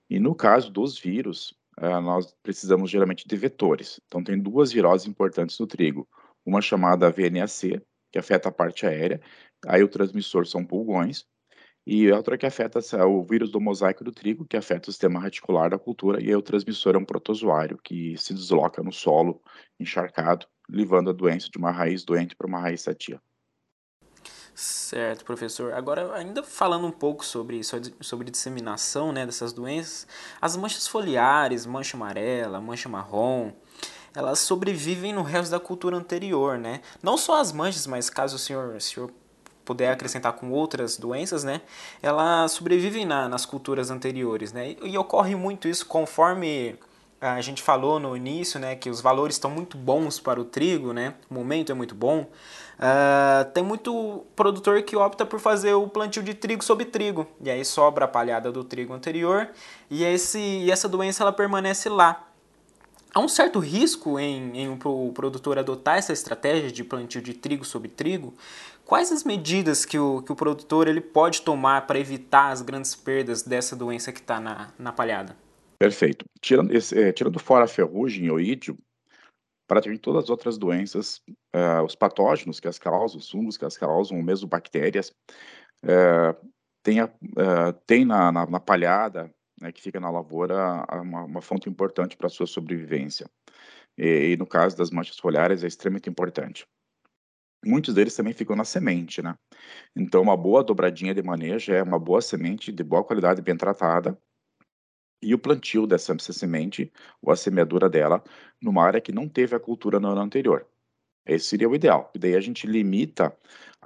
E 0.10 0.20
no 0.20 0.36
caso 0.36 0.72
dos 0.72 1.00
vírus, 1.00 1.54
uh, 1.80 2.02
nós 2.02 2.34
precisamos 2.44 2.90
geralmente 2.90 3.28
de 3.28 3.36
vetores. 3.36 4.00
Então, 4.08 4.24
tem 4.24 4.38
duas 4.40 4.72
viroses 4.72 5.08
importantes 5.08 5.58
no 5.60 5.68
trigo. 5.68 6.08
Uma 6.46 6.62
chamada 6.62 7.10
VNAC, 7.10 7.82
que 8.12 8.20
afeta 8.20 8.50
a 8.50 8.52
parte 8.52 8.86
aérea, 8.86 9.20
aí 9.66 9.84
o 9.84 9.88
transmissor 9.88 10.46
são 10.46 10.66
pulgões, 10.66 11.26
e 11.88 12.12
outra 12.12 12.38
que 12.38 12.48
afeta 12.48 12.80
o 13.06 13.24
vírus 13.24 13.52
do 13.52 13.62
mosaico 13.62 14.04
do 14.04 14.12
trigo, 14.12 14.46
que 14.46 14.58
afeta 14.58 14.90
o 14.90 14.92
sistema 14.92 15.20
reticular 15.20 15.70
da 15.70 15.78
cultura, 15.78 16.20
e 16.22 16.28
aí 16.28 16.36
o 16.36 16.42
transmissor 16.42 16.96
é 16.96 16.98
um 16.98 17.06
protozoário 17.06 17.78
que 17.78 18.18
se 18.18 18.34
desloca 18.34 18.82
no 18.82 18.92
solo 18.92 19.40
encharcado, 19.80 20.48
levando 20.68 21.12
a 21.12 21.14
doença 21.14 21.48
de 21.50 21.60
uma 21.60 21.72
raiz 21.72 22.04
doente 22.04 22.36
para 22.36 22.48
uma 22.48 22.60
raiz 22.60 22.82
sadia. 22.82 23.22
Certo, 24.56 25.26
professor. 25.26 25.74
Agora, 25.74 26.16
ainda 26.16 26.42
falando 26.42 26.88
um 26.88 26.92
pouco 26.92 27.26
sobre, 27.26 27.62
sobre 28.00 28.32
disseminação 28.32 29.12
né, 29.12 29.26
dessas 29.26 29.52
doenças, 29.52 30.08
as 30.42 30.56
manchas 30.56 30.88
foliares, 30.88 31.66
mancha 31.66 31.98
amarela, 31.98 32.62
mancha 32.62 32.88
marrom, 32.88 33.52
elas 34.16 34.40
sobrevivem 34.40 35.14
no 35.14 35.24
resto 35.24 35.52
da 35.52 35.60
cultura 35.60 35.98
anterior, 35.98 36.58
né? 36.58 36.82
Não 37.04 37.18
só 37.18 37.42
as 37.42 37.52
manchas, 37.52 37.86
mas 37.86 38.10
caso 38.10 38.38
o 38.38 38.40
senhor, 38.40 38.76
o 38.76 38.80
senhor 38.80 39.12
puder 39.66 39.92
acrescentar 39.92 40.34
com 40.34 40.52
outras 40.52 40.98
doenças, 40.98 41.44
né? 41.44 41.62
Elas 42.02 42.52
sobrevivem 42.52 43.06
na, 43.06 43.28
nas 43.28 43.46
culturas 43.46 43.90
anteriores, 43.90 44.54
né? 44.54 44.76
E, 44.82 44.92
e 44.92 44.98
ocorre 44.98 45.36
muito 45.36 45.68
isso 45.68 45.86
conforme 45.86 46.78
a 47.20 47.42
gente 47.42 47.62
falou 47.62 48.00
no 48.00 48.16
início, 48.16 48.60
né, 48.60 48.76
que 48.76 48.90
os 48.90 49.02
valores 49.02 49.36
estão 49.36 49.50
muito 49.50 49.78
bons 49.78 50.20
para 50.20 50.40
o 50.40 50.46
trigo, 50.46 50.94
né, 50.94 51.16
o 51.30 51.34
momento 51.34 51.72
é 51.72 51.76
muito 51.76 51.96
bom. 51.96 52.30
Uh, 52.78 53.50
tem 53.54 53.64
muito 53.64 54.26
produtor 54.36 54.82
que 54.84 54.96
opta 54.96 55.26
por 55.26 55.40
fazer 55.40 55.74
o 55.74 55.88
plantio 55.88 56.22
de 56.22 56.34
trigo 56.34 56.64
sobre 56.64 56.86
trigo, 56.86 57.26
e 57.42 57.50
aí 57.50 57.64
sobra 57.64 58.06
a 58.06 58.08
palhada 58.08 58.52
do 58.52 58.64
trigo 58.64 58.94
anterior, 58.94 59.50
e, 59.90 60.04
esse, 60.04 60.40
e 60.40 60.70
essa 60.70 60.88
doença 60.88 61.24
ela 61.24 61.32
permanece 61.32 61.90
lá. 61.90 62.28
Há 63.16 63.22
um 63.22 63.30
certo 63.30 63.60
risco 63.60 64.20
em, 64.20 64.60
em 64.60 64.70
o 64.70 65.12
produtor 65.14 65.58
adotar 65.58 65.98
essa 65.98 66.12
estratégia 66.12 66.70
de 66.70 66.84
plantio 66.84 67.22
de 67.22 67.34
trigo 67.34 67.64
sobre 67.64 67.88
trigo. 67.88 68.34
Quais 68.84 69.10
as 69.10 69.24
medidas 69.24 69.86
que 69.86 69.98
o, 69.98 70.22
que 70.22 70.34
o 70.34 70.36
produtor 70.36 70.86
ele 70.90 71.00
pode 71.00 71.42
tomar 71.42 71.88
para 71.88 71.98
evitar 71.98 72.52
as 72.52 72.62
grandes 72.62 72.94
perdas 72.94 73.42
dessa 73.42 73.74
doença 73.74 74.12
que 74.12 74.20
está 74.20 74.42
na, 74.42 74.74
na 74.78 74.92
palhada? 74.92 75.38
Perfeito. 75.80 76.26
Tirando, 76.42 76.76
esse, 76.76 77.02
é, 77.02 77.14
tirando 77.14 77.40
fora 77.40 77.64
a 77.64 77.70
ferrugem 77.70 78.26
e 78.26 78.32
o 78.32 78.38
ídio, 78.38 78.78
praticamente 79.66 80.02
todas 80.02 80.26
as 80.26 80.30
outras 80.30 80.58
doenças, 80.58 81.22
uh, 81.56 81.84
os 81.86 81.96
patógenos 81.96 82.60
que 82.60 82.68
as 82.68 82.78
causam, 82.78 83.18
os 83.18 83.30
fungos 83.30 83.58
que 83.58 83.64
as 83.64 83.78
causam, 83.78 84.18
ou 84.18 84.24
mesmo 84.24 84.48
bactérias, 84.48 85.14
uh, 85.86 86.36
tem, 86.84 87.00
a, 87.00 87.06
uh, 87.06 87.74
tem 87.88 88.04
na, 88.04 88.30
na, 88.32 88.46
na, 88.46 88.60
palhada, 88.60 89.34
né, 89.62 89.72
que 89.72 89.82
fica 89.82 90.00
na 90.00 90.10
lavoura, 90.10 90.86
uma, 91.02 91.24
uma 91.24 91.42
fonte 91.42 91.70
importante 91.70 92.18
para 92.18 92.28
a 92.28 92.30
sua 92.30 92.48
sobrevivência. 92.48 93.30
E, 93.98 94.34
e, 94.34 94.38
no 94.38 94.46
caso 94.46 94.78
das 94.78 94.92
manchas 94.92 95.18
foliares 95.18 95.64
é 95.64 95.68
extremamente 95.68 96.10
importante. 96.10 96.68
muitos 97.66 97.94
deles 97.94 98.16
também 98.16 98.34
ficam 98.34 98.56
na 98.56 98.66
semente, 98.66 99.22
né? 99.22 99.36
Então, 99.96 100.22
uma 100.22 100.38
boa 100.38 100.64
dobradinha 100.64 101.14
de 101.14 101.24
manejo 101.24 101.74
é 101.74 101.82
uma 101.82 102.00
boa 102.00 102.22
semente 102.22 102.72
de 102.72 102.84
boa 102.84 103.04
qualidade, 103.04 103.42
bem 103.42 103.58
tratada, 103.58 104.18
e 105.22 105.34
o 105.34 105.40
plantio 105.40 105.88
dessa 105.88 106.16
semente, 106.20 106.92
ou 107.22 107.32
a 107.32 107.36
semeadura 107.36 107.90
dela, 107.90 108.24
numa 108.62 108.84
área 108.84 109.02
que 109.02 109.12
não 109.12 109.28
teve 109.28 109.56
a 109.56 109.60
cultura 109.60 110.00
no 110.00 110.10
ano 110.10 110.22
anterior. 110.22 110.68
Esse 111.26 111.48
seria 111.48 111.68
o 111.68 111.76
ideal. 111.76 112.12
E 112.14 112.20
daí 112.20 112.36
a 112.36 112.40
gente 112.42 112.68
limita 112.68 113.36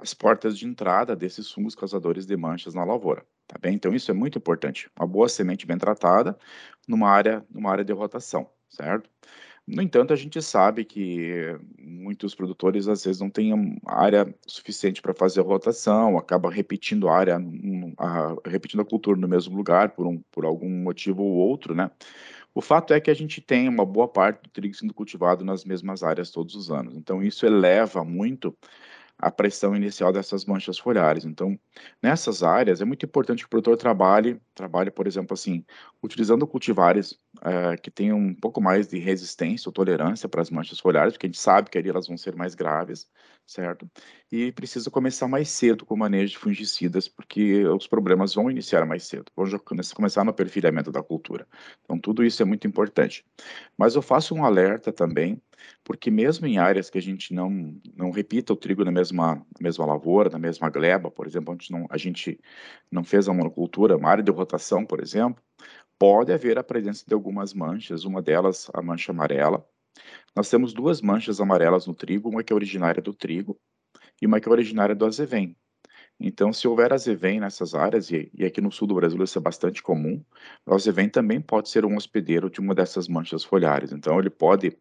as 0.00 0.14
portas 0.14 0.56
de 0.58 0.66
entrada 0.66 1.14
desses 1.14 1.50
fungos 1.50 1.74
causadores 1.74 2.26
de 2.26 2.36
manchas 2.36 2.74
na 2.74 2.84
lavoura, 2.84 3.24
tá 3.46 3.56
bem? 3.60 3.74
Então 3.74 3.94
isso 3.94 4.10
é 4.10 4.14
muito 4.14 4.38
importante. 4.38 4.90
Uma 4.98 5.06
boa 5.06 5.28
semente 5.28 5.66
bem 5.66 5.78
tratada 5.78 6.38
numa 6.88 7.08
área, 7.08 7.44
numa 7.50 7.70
área 7.70 7.84
de 7.84 7.92
rotação, 7.92 8.48
certo? 8.68 9.08
No 9.66 9.82
entanto, 9.82 10.12
a 10.12 10.16
gente 10.16 10.42
sabe 10.42 10.84
que 10.84 11.56
muitos 11.78 12.34
produtores 12.34 12.88
às 12.88 13.04
vezes 13.04 13.20
não 13.20 13.30
têm 13.30 13.78
área 13.86 14.34
suficiente 14.44 15.00
para 15.00 15.14
fazer 15.14 15.40
a 15.40 15.44
rotação, 15.44 16.18
acaba 16.18 16.50
repetindo 16.50 17.08
a 17.08 17.16
área, 17.16 17.36
a, 17.98 18.36
repetindo 18.46 18.80
a 18.80 18.84
cultura 18.84 19.20
no 19.20 19.28
mesmo 19.28 19.56
lugar 19.56 19.90
por, 19.90 20.06
um, 20.08 20.18
por 20.32 20.44
algum 20.44 20.68
motivo 20.68 21.22
ou 21.22 21.36
outro, 21.36 21.72
né? 21.74 21.88
O 22.52 22.60
fato 22.60 22.92
é 22.92 23.00
que 23.00 23.12
a 23.12 23.14
gente 23.14 23.40
tem 23.40 23.68
uma 23.68 23.86
boa 23.86 24.08
parte 24.08 24.42
do 24.42 24.50
trigo 24.50 24.74
sendo 24.74 24.92
cultivado 24.92 25.44
nas 25.44 25.64
mesmas 25.64 26.02
áreas 26.02 26.32
todos 26.32 26.56
os 26.56 26.68
anos, 26.70 26.96
então 26.96 27.22
isso 27.22 27.46
eleva 27.46 28.04
muito 28.04 28.56
a 29.20 29.30
pressão 29.30 29.76
inicial 29.76 30.12
dessas 30.12 30.44
manchas 30.44 30.78
foliares. 30.78 31.24
Então, 31.24 31.58
nessas 32.02 32.42
áreas, 32.42 32.80
é 32.80 32.84
muito 32.84 33.04
importante 33.04 33.40
que 33.40 33.46
o 33.46 33.50
produtor 33.50 33.76
trabalhe, 33.76 34.40
trabalhe, 34.54 34.90
por 34.90 35.06
exemplo, 35.06 35.34
assim, 35.34 35.64
utilizando 36.02 36.46
cultivares 36.46 37.18
é, 37.42 37.76
que 37.76 37.90
tenham 37.90 38.18
um 38.18 38.34
pouco 38.34 38.60
mais 38.60 38.88
de 38.88 38.98
resistência 38.98 39.68
ou 39.68 39.72
tolerância 39.72 40.28
para 40.28 40.42
as 40.42 40.50
manchas 40.50 40.80
foliares, 40.80 41.12
porque 41.12 41.26
a 41.26 41.28
gente 41.28 41.38
sabe 41.38 41.70
que 41.70 41.78
ali 41.78 41.88
elas 41.88 42.06
vão 42.06 42.16
ser 42.16 42.34
mais 42.34 42.54
graves, 42.54 43.06
certo? 43.50 43.90
E 44.30 44.52
precisa 44.52 44.90
começar 44.90 45.26
mais 45.26 45.48
cedo 45.48 45.84
com 45.84 45.94
o 45.94 45.98
manejo 45.98 46.32
de 46.32 46.38
fungicidas, 46.38 47.08
porque 47.08 47.64
os 47.66 47.86
problemas 47.86 48.32
vão 48.34 48.50
iniciar 48.50 48.86
mais 48.86 49.04
cedo, 49.04 49.30
vão 49.34 49.46
começar 49.94 50.24
no 50.24 50.32
perfilhamento 50.32 50.92
da 50.92 51.02
cultura. 51.02 51.46
Então, 51.84 51.98
tudo 51.98 52.24
isso 52.24 52.40
é 52.42 52.44
muito 52.44 52.66
importante. 52.66 53.24
Mas 53.76 53.96
eu 53.96 54.02
faço 54.02 54.34
um 54.34 54.44
alerta 54.44 54.92
também, 54.92 55.42
porque 55.82 56.10
mesmo 56.10 56.46
em 56.46 56.58
áreas 56.58 56.88
que 56.88 56.98
a 56.98 57.02
gente 57.02 57.34
não, 57.34 57.50
não 57.96 58.10
repita 58.12 58.52
o 58.52 58.56
trigo 58.56 58.84
na 58.84 58.92
mesma, 58.92 59.34
na 59.34 59.60
mesma 59.60 59.84
lavoura, 59.84 60.30
na 60.30 60.38
mesma 60.38 60.70
gleba, 60.70 61.10
por 61.10 61.26
exemplo, 61.26 61.52
onde 61.54 61.72
não, 61.72 61.86
a 61.90 61.96
gente 61.98 62.38
não 62.90 63.02
fez 63.02 63.28
a 63.28 63.34
monocultura, 63.34 63.96
uma 63.96 64.10
área 64.10 64.22
de 64.22 64.30
rotação, 64.30 64.86
por 64.86 65.00
exemplo, 65.02 65.42
pode 65.98 66.32
haver 66.32 66.58
a 66.58 66.64
presença 66.64 67.04
de 67.06 67.14
algumas 67.14 67.52
manchas, 67.52 68.04
uma 68.04 68.22
delas 68.22 68.70
a 68.72 68.80
mancha 68.80 69.12
amarela. 69.12 69.66
Nós 70.34 70.48
temos 70.48 70.72
duas 70.72 71.00
manchas 71.00 71.40
amarelas 71.40 71.86
no 71.86 71.94
trigo, 71.94 72.28
uma 72.28 72.42
que 72.42 72.52
é 72.52 72.56
originária 72.56 73.02
do 73.02 73.12
trigo 73.12 73.58
e 74.20 74.26
uma 74.26 74.40
que 74.40 74.48
é 74.48 74.52
originária 74.52 74.94
do 74.94 75.06
azevém. 75.06 75.56
Então, 76.18 76.52
se 76.52 76.68
houver 76.68 76.92
azevém 76.92 77.40
nessas 77.40 77.74
áreas, 77.74 78.10
e, 78.10 78.30
e, 78.34 78.44
aqui 78.44 78.60
no 78.60 78.70
sul 78.70 78.86
do 78.86 78.94
Brasil 78.94 79.22
isso 79.24 79.38
é 79.38 79.40
bastante 79.40 79.82
comum, 79.82 80.22
o 80.66 80.74
azevém 80.74 81.08
também 81.08 81.40
pode 81.40 81.70
ser 81.70 81.84
um 81.86 81.96
hospedeiro 81.96 82.50
de 82.50 82.60
uma 82.60 82.74
dessas 82.74 83.08
manchas 83.08 83.42
foliares. 83.42 83.90
Então, 83.90 84.18
ele 84.18 84.28
pode 84.30 84.76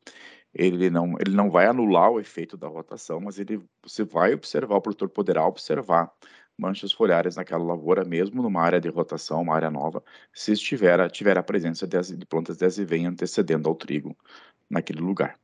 ele 0.53 0.89
não, 0.89 1.13
ele 1.19 1.35
não 1.35 1.49
vai 1.49 1.67
anular 1.67 2.09
o 2.09 2.19
efeito 2.19 2.57
da 2.57 2.67
rotação, 2.67 3.19
mas 3.21 3.39
ele, 3.39 3.61
você 3.83 4.03
vai 4.03 4.33
observar, 4.33 4.77
o 4.77 4.81
produtor 4.81 5.09
poderá 5.09 5.45
observar 5.45 6.11
manchas 6.57 6.91
foliares 6.91 7.35
naquela 7.35 7.63
lavoura, 7.63 8.03
mesmo 8.03 8.41
numa 8.41 8.61
área 8.61 8.81
de 8.81 8.89
rotação, 8.89 9.41
uma 9.41 9.55
área 9.55 9.71
nova, 9.71 10.03
se 10.33 10.51
estiver, 10.51 11.09
tiver 11.11 11.37
a 11.37 11.43
presença 11.43 11.87
de, 11.87 12.17
de 12.17 12.25
plantas 12.25 12.57
de 12.57 12.65
azevém 12.65 13.05
antecedendo 13.05 13.69
ao 13.69 13.75
trigo 13.75 14.17
naquele 14.69 15.01
lugar. 15.01 15.35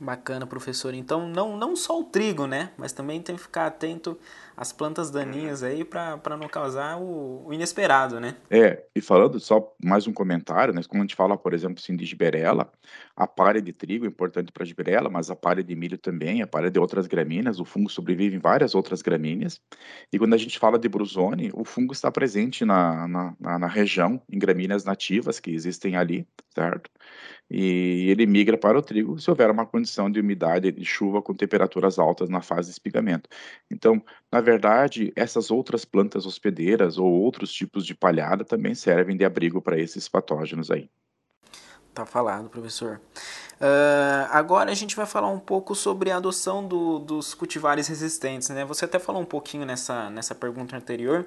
Bacana, 0.00 0.46
professor. 0.46 0.94
Então, 0.94 1.28
não, 1.28 1.58
não 1.58 1.76
só 1.76 2.00
o 2.00 2.04
trigo, 2.04 2.46
né? 2.46 2.70
Mas 2.78 2.90
também 2.90 3.20
tem 3.20 3.36
que 3.36 3.42
ficar 3.42 3.66
atento 3.66 4.18
às 4.56 4.72
plantas 4.72 5.10
daninhas 5.10 5.62
aí 5.62 5.84
para 5.84 6.38
não 6.38 6.48
causar 6.48 6.98
o, 6.98 7.46
o, 7.46 7.52
inesperado, 7.52 8.18
né? 8.18 8.34
É, 8.48 8.82
e 8.96 9.00
falando 9.02 9.38
só 9.38 9.74
mais 9.84 10.06
um 10.06 10.12
comentário, 10.12 10.72
né? 10.72 10.80
Quando 10.88 11.02
a 11.02 11.04
gente 11.04 11.14
fala, 11.14 11.36
por 11.36 11.52
exemplo, 11.52 11.82
assim, 11.82 11.94
de 11.94 12.06
giberela, 12.06 12.72
a 13.14 13.26
palha 13.26 13.60
de 13.60 13.74
trigo 13.74 14.06
é 14.06 14.08
importante 14.08 14.50
para 14.50 14.62
a 14.62 14.66
giberela, 14.66 15.10
mas 15.10 15.30
a 15.30 15.36
palha 15.36 15.62
de 15.62 15.76
milho 15.76 15.98
também, 15.98 16.40
a 16.40 16.46
palha 16.46 16.70
de 16.70 16.80
outras 16.80 17.06
gramíneas, 17.06 17.60
o 17.60 17.64
fungo 17.66 17.90
sobrevive 17.90 18.36
em 18.36 18.40
várias 18.40 18.74
outras 18.74 19.02
gramíneas. 19.02 19.60
E 20.10 20.18
quando 20.18 20.32
a 20.32 20.38
gente 20.38 20.58
fala 20.58 20.78
de 20.78 20.88
brusone, 20.88 21.50
o 21.52 21.62
fungo 21.62 21.92
está 21.92 22.10
presente 22.10 22.64
na, 22.64 23.06
na, 23.06 23.34
na, 23.38 23.58
na 23.58 23.66
região, 23.66 24.22
em 24.30 24.38
gramíneas 24.38 24.82
nativas 24.82 25.38
que 25.38 25.50
existem 25.50 25.94
ali, 25.94 26.26
certo? 26.54 26.90
E 27.50 28.08
ele 28.08 28.26
migra 28.26 28.56
para 28.56 28.78
o 28.78 28.82
trigo 28.82 29.18
se 29.18 29.28
houver 29.28 29.50
uma 29.50 29.66
condição 29.66 30.08
de 30.08 30.20
umidade 30.20 30.70
de 30.70 30.84
chuva 30.84 31.20
com 31.20 31.34
temperaturas 31.34 31.98
altas 31.98 32.28
na 32.28 32.40
fase 32.40 32.68
de 32.68 32.72
espigamento. 32.72 33.28
Então, 33.70 34.00
na 34.30 34.40
verdade, 34.40 35.12
essas 35.16 35.50
outras 35.50 35.84
plantas 35.84 36.26
hospedeiras 36.26 36.96
ou 36.96 37.10
outros 37.10 37.52
tipos 37.52 37.84
de 37.84 37.94
palhada 37.94 38.44
também 38.44 38.74
servem 38.74 39.16
de 39.16 39.24
abrigo 39.24 39.60
para 39.60 39.78
esses 39.78 40.08
patógenos 40.08 40.70
aí. 40.70 40.88
Tá 41.92 42.06
falado, 42.06 42.48
professor. 42.48 43.00
Uh, 43.60 44.24
agora 44.30 44.70
a 44.70 44.74
gente 44.74 44.96
vai 44.96 45.04
falar 45.04 45.28
um 45.28 45.38
pouco 45.38 45.74
sobre 45.74 46.10
a 46.10 46.16
adoção 46.16 46.66
do, 46.66 46.98
dos 46.98 47.34
cultivares 47.34 47.88
resistentes. 47.88 48.48
Né? 48.48 48.64
Você 48.64 48.86
até 48.86 48.98
falou 48.98 49.20
um 49.20 49.26
pouquinho 49.26 49.66
nessa, 49.66 50.08
nessa 50.08 50.34
pergunta 50.34 50.74
anterior, 50.74 51.26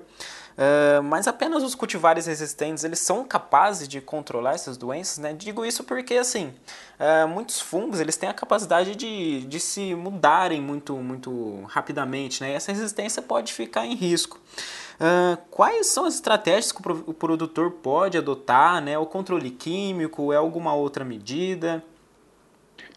uh, 0.58 1.04
mas 1.04 1.28
apenas 1.28 1.62
os 1.62 1.76
cultivares 1.76 2.26
resistentes 2.26 2.84
eles 2.84 2.98
são 2.98 3.24
capazes 3.24 3.88
de 3.88 4.02
controlar 4.02 4.54
essas 4.56 4.78
doenças? 4.78 5.20
Né? 5.20 5.32
Digo 5.34 5.64
isso 5.64 5.84
porque 5.84 6.16
assim, 6.16 6.52
uh, 7.00 7.28
muitos 7.28 7.62
fungos 7.62 8.00
eles 8.00 8.18
têm 8.18 8.30
a 8.30 8.34
capacidade 8.34 8.96
de, 8.96 9.46
de 9.46 9.60
se 9.60 9.94
mudarem 9.94 10.60
muito, 10.60 10.96
muito 10.96 11.62
rapidamente, 11.68 12.42
né? 12.42 12.54
e 12.54 12.54
essa 12.54 12.72
resistência 12.72 13.22
pode 13.22 13.54
ficar 13.54 13.86
em 13.86 13.94
risco. 13.94 14.42
Uh, 14.96 15.38
quais 15.52 15.86
são 15.86 16.06
as 16.06 16.16
estratégias 16.16 16.72
que 16.72 16.82
o 16.82 17.14
produtor 17.14 17.70
pode 17.70 18.18
adotar? 18.18 18.82
Né? 18.82 18.98
O 18.98 19.06
controle 19.06 19.52
químico 19.52 20.34
é 20.34 20.38
alguma 20.38 20.74
outra 20.74 21.06
medida? 21.06 21.84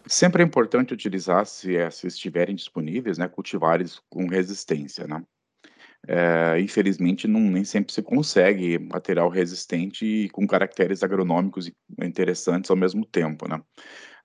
Sempre 0.07 0.43
é 0.43 0.45
importante 0.45 0.93
utilizar, 0.93 1.45
se, 1.45 1.75
é, 1.75 1.89
se 1.89 2.07
estiverem 2.07 2.55
disponíveis, 2.55 3.17
né, 3.17 3.27
cultivares 3.27 3.99
com 4.09 4.27
resistência, 4.27 5.05
né? 5.07 5.23
É, 6.07 6.59
infelizmente, 6.61 7.27
não, 7.27 7.41
nem 7.41 7.65
sempre 7.65 7.93
se 7.93 8.01
consegue 8.01 8.79
material 8.79 9.29
resistente 9.29 10.05
e 10.05 10.29
com 10.29 10.47
caracteres 10.47 11.03
agronômicos 11.03 11.69
interessantes 12.01 12.71
ao 12.71 12.77
mesmo 12.77 13.05
tempo, 13.05 13.47
né? 13.47 13.61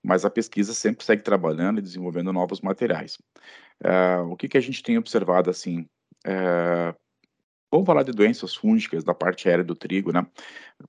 Mas 0.03 0.25
a 0.25 0.31
pesquisa 0.31 0.75
sempre 0.75 1.05
segue 1.05 1.23
trabalhando 1.23 1.79
e 1.79 1.83
desenvolvendo 1.83 2.33
novos 2.33 2.61
materiais. 2.61 3.19
É, 3.83 4.19
o 4.19 4.37
que, 4.37 4.49
que 4.49 4.59
a 4.59 4.61
gente 4.61 4.83
tem 4.83 4.99
observado, 4.99 5.51
assim, 5.51 5.87
é, 6.27 6.95
Vamos 7.73 7.87
falar 7.87 8.03
de 8.03 8.13
doenças 8.13 8.55
fúngicas 8.55 9.03
da 9.03 9.15
parte 9.15 9.49
aérea 9.49 9.65
do 9.65 9.75
trigo, 9.75 10.13
né? 10.13 10.27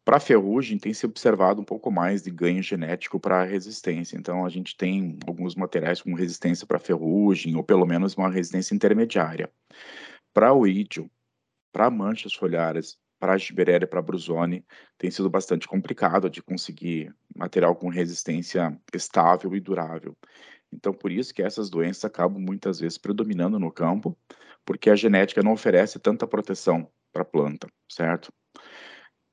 Para 0.03 0.19
ferrugem 0.19 0.77
tem 0.77 0.93
se 0.93 1.05
observado 1.05 1.61
um 1.61 1.63
pouco 1.63 1.89
mais 1.89 2.21
de 2.21 2.29
ganho 2.29 2.61
genético 2.61 3.17
para 3.17 3.41
resistência. 3.45 4.17
Então 4.17 4.45
a 4.45 4.49
gente 4.49 4.75
tem 4.75 5.17
alguns 5.25 5.55
materiais 5.55 6.01
com 6.01 6.13
resistência 6.13 6.67
para 6.67 6.77
ferrugem 6.77 7.55
ou 7.55 7.63
pelo 7.63 7.85
menos 7.85 8.17
uma 8.17 8.29
resistência 8.29 8.75
intermediária. 8.75 9.49
Para 10.33 10.53
o 10.53 10.67
ídio, 10.67 11.09
para 11.71 11.89
manchas 11.89 12.33
foliares, 12.33 12.99
para 13.17 13.33
a 13.33 13.37
giberéria 13.37 13.85
e 13.85 13.87
para 13.87 13.99
a 13.99 14.03
brusone, 14.03 14.65
tem 14.97 15.09
sido 15.09 15.29
bastante 15.29 15.69
complicado 15.69 16.29
de 16.29 16.43
conseguir 16.43 17.15
material 17.33 17.77
com 17.77 17.87
resistência 17.87 18.77
estável 18.93 19.55
e 19.55 19.61
durável. 19.61 20.17
Então, 20.69 20.93
por 20.93 21.11
isso 21.11 21.33
que 21.33 21.41
essas 21.41 21.69
doenças 21.69 22.03
acabam 22.03 22.41
muitas 22.41 22.79
vezes 22.81 22.97
predominando 22.97 23.57
no 23.57 23.71
campo, 23.71 24.17
porque 24.65 24.89
a 24.89 24.95
genética 24.95 25.43
não 25.43 25.53
oferece 25.53 25.99
tanta 25.99 26.27
proteção 26.27 26.89
para 27.11 27.21
a 27.21 27.25
planta, 27.25 27.67
certo? 27.89 28.31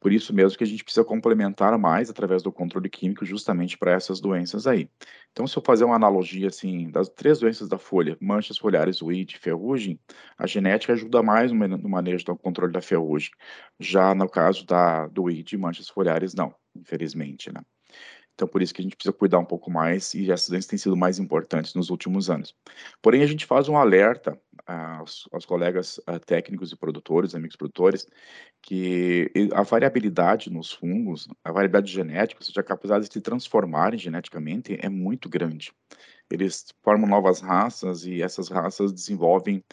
Por 0.00 0.12
isso 0.12 0.32
mesmo 0.32 0.56
que 0.56 0.64
a 0.64 0.66
gente 0.66 0.82
precisa 0.82 1.04
complementar 1.04 1.78
mais 1.78 2.08
através 2.08 2.42
do 2.42 2.50
controle 2.50 2.88
químico 2.88 3.22
justamente 3.22 3.76
para 3.76 3.92
essas 3.92 4.18
doenças 4.18 4.66
aí. 4.66 4.88
Então, 5.30 5.46
se 5.46 5.56
eu 5.58 5.62
fazer 5.62 5.84
uma 5.84 5.94
analogia 5.94 6.48
assim 6.48 6.90
das 6.90 7.10
três 7.10 7.38
doenças 7.38 7.68
da 7.68 7.76
folha, 7.76 8.16
manchas 8.18 8.56
foliares, 8.56 9.02
weed, 9.02 9.38
ferrugem, 9.38 10.00
a 10.38 10.46
genética 10.46 10.94
ajuda 10.94 11.22
mais 11.22 11.52
no 11.52 11.88
manejo 11.88 12.24
do 12.24 12.36
controle 12.36 12.72
da 12.72 12.80
ferrugem. 12.80 13.30
Já 13.78 14.14
no 14.14 14.26
caso 14.26 14.64
da 14.64 15.06
do 15.06 15.24
weed, 15.24 15.54
manchas 15.58 15.90
foliares 15.90 16.34
não, 16.34 16.54
infelizmente, 16.74 17.52
né? 17.52 17.60
Então, 18.40 18.48
por 18.48 18.62
isso 18.62 18.72
que 18.72 18.80
a 18.80 18.82
gente 18.82 18.96
precisa 18.96 19.12
cuidar 19.12 19.38
um 19.38 19.44
pouco 19.44 19.70
mais 19.70 20.14
e 20.14 20.32
essas 20.32 20.48
doenças 20.48 20.66
têm 20.66 20.78
sido 20.78 20.96
mais 20.96 21.18
importantes 21.18 21.74
nos 21.74 21.90
últimos 21.90 22.30
anos. 22.30 22.56
Porém, 23.02 23.22
a 23.22 23.26
gente 23.26 23.44
faz 23.44 23.68
um 23.68 23.76
alerta 23.76 24.40
aos, 24.66 25.28
aos 25.30 25.44
colegas 25.44 25.98
uh, 26.08 26.18
técnicos 26.24 26.72
e 26.72 26.76
produtores, 26.76 27.34
amigos 27.34 27.54
produtores, 27.54 28.08
que 28.62 29.30
a 29.52 29.62
variabilidade 29.62 30.50
nos 30.50 30.72
fungos, 30.72 31.28
a 31.44 31.52
variabilidade 31.52 31.92
genética, 31.92 32.40
ou 32.40 32.46
seja, 32.46 32.62
a 32.62 32.64
capacidade 32.64 33.08
de 33.08 33.12
se 33.12 33.20
transformarem 33.20 33.98
geneticamente 33.98 34.78
é 34.80 34.88
muito 34.88 35.28
grande. 35.28 35.70
Eles 36.30 36.66
formam 36.82 37.08
novas 37.08 37.40
raças 37.40 38.04
e 38.04 38.22
essas 38.22 38.48
raças 38.48 38.92
desenvolvem 38.92 39.64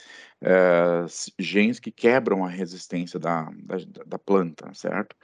é, 0.41 1.05
genes 1.37 1.79
que 1.79 1.91
quebram 1.91 2.43
a 2.43 2.49
resistência 2.49 3.19
da, 3.19 3.49
da, 3.63 3.77
da, 4.05 4.19
planta, 4.19 4.73
certo? 4.73 5.15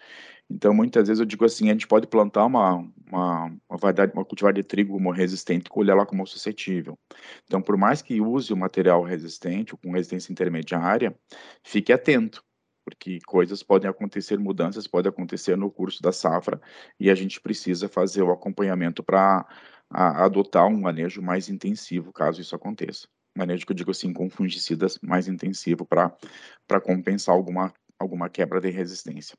Então, 0.49 0.73
muitas 0.73 1.07
vezes 1.07 1.19
eu 1.19 1.25
digo 1.25 1.45
assim, 1.45 1.69
a 1.69 1.73
gente 1.73 1.87
pode 1.87 2.05
plantar 2.07 2.45
uma, 2.45 2.87
uma, 3.07 3.45
uma 3.69 3.77
variedade, 3.77 4.13
uma 4.13 4.25
cultivar 4.25 4.53
de 4.53 4.63
trigo 4.63 4.93
como 4.93 5.11
resistente 5.11 5.65
e 5.65 5.69
colher 5.69 5.93
ela 5.93 6.05
como 6.05 6.25
suscetível. 6.27 6.97
Então, 7.45 7.61
por 7.61 7.77
mais 7.77 8.01
que 8.01 8.21
use 8.21 8.53
o 8.53 8.57
material 8.57 9.01
resistente 9.03 9.73
ou 9.73 9.79
com 9.79 9.91
resistência 9.91 10.31
intermediária, 10.31 11.15
fique 11.63 11.91
atento, 11.91 12.43
porque 12.83 13.19
coisas 13.25 13.63
podem 13.63 13.89
acontecer, 13.89 14.37
mudanças 14.37 14.87
podem 14.87 15.09
acontecer 15.09 15.55
no 15.57 15.71
curso 15.71 16.01
da 16.01 16.11
safra 16.11 16.61
e 16.99 17.09
a 17.09 17.15
gente 17.15 17.39
precisa 17.39 17.87
fazer 17.87 18.21
o 18.21 18.31
acompanhamento 18.31 19.01
para 19.01 19.47
adotar 19.89 20.67
um 20.67 20.79
manejo 20.79 21.21
mais 21.21 21.49
intensivo, 21.49 22.11
caso 22.11 22.41
isso 22.41 22.55
aconteça. 22.55 23.07
Manejo 23.37 23.65
que 23.65 23.71
eu 23.71 23.75
digo 23.75 23.91
assim, 23.91 24.13
com 24.13 24.29
fungicidas 24.29 24.99
mais 25.01 25.27
intensivo 25.27 25.85
para 25.85 26.81
compensar 26.81 27.33
alguma, 27.33 27.73
alguma 27.99 28.29
quebra 28.29 28.61
de 28.61 28.69
resistência. 28.69 29.35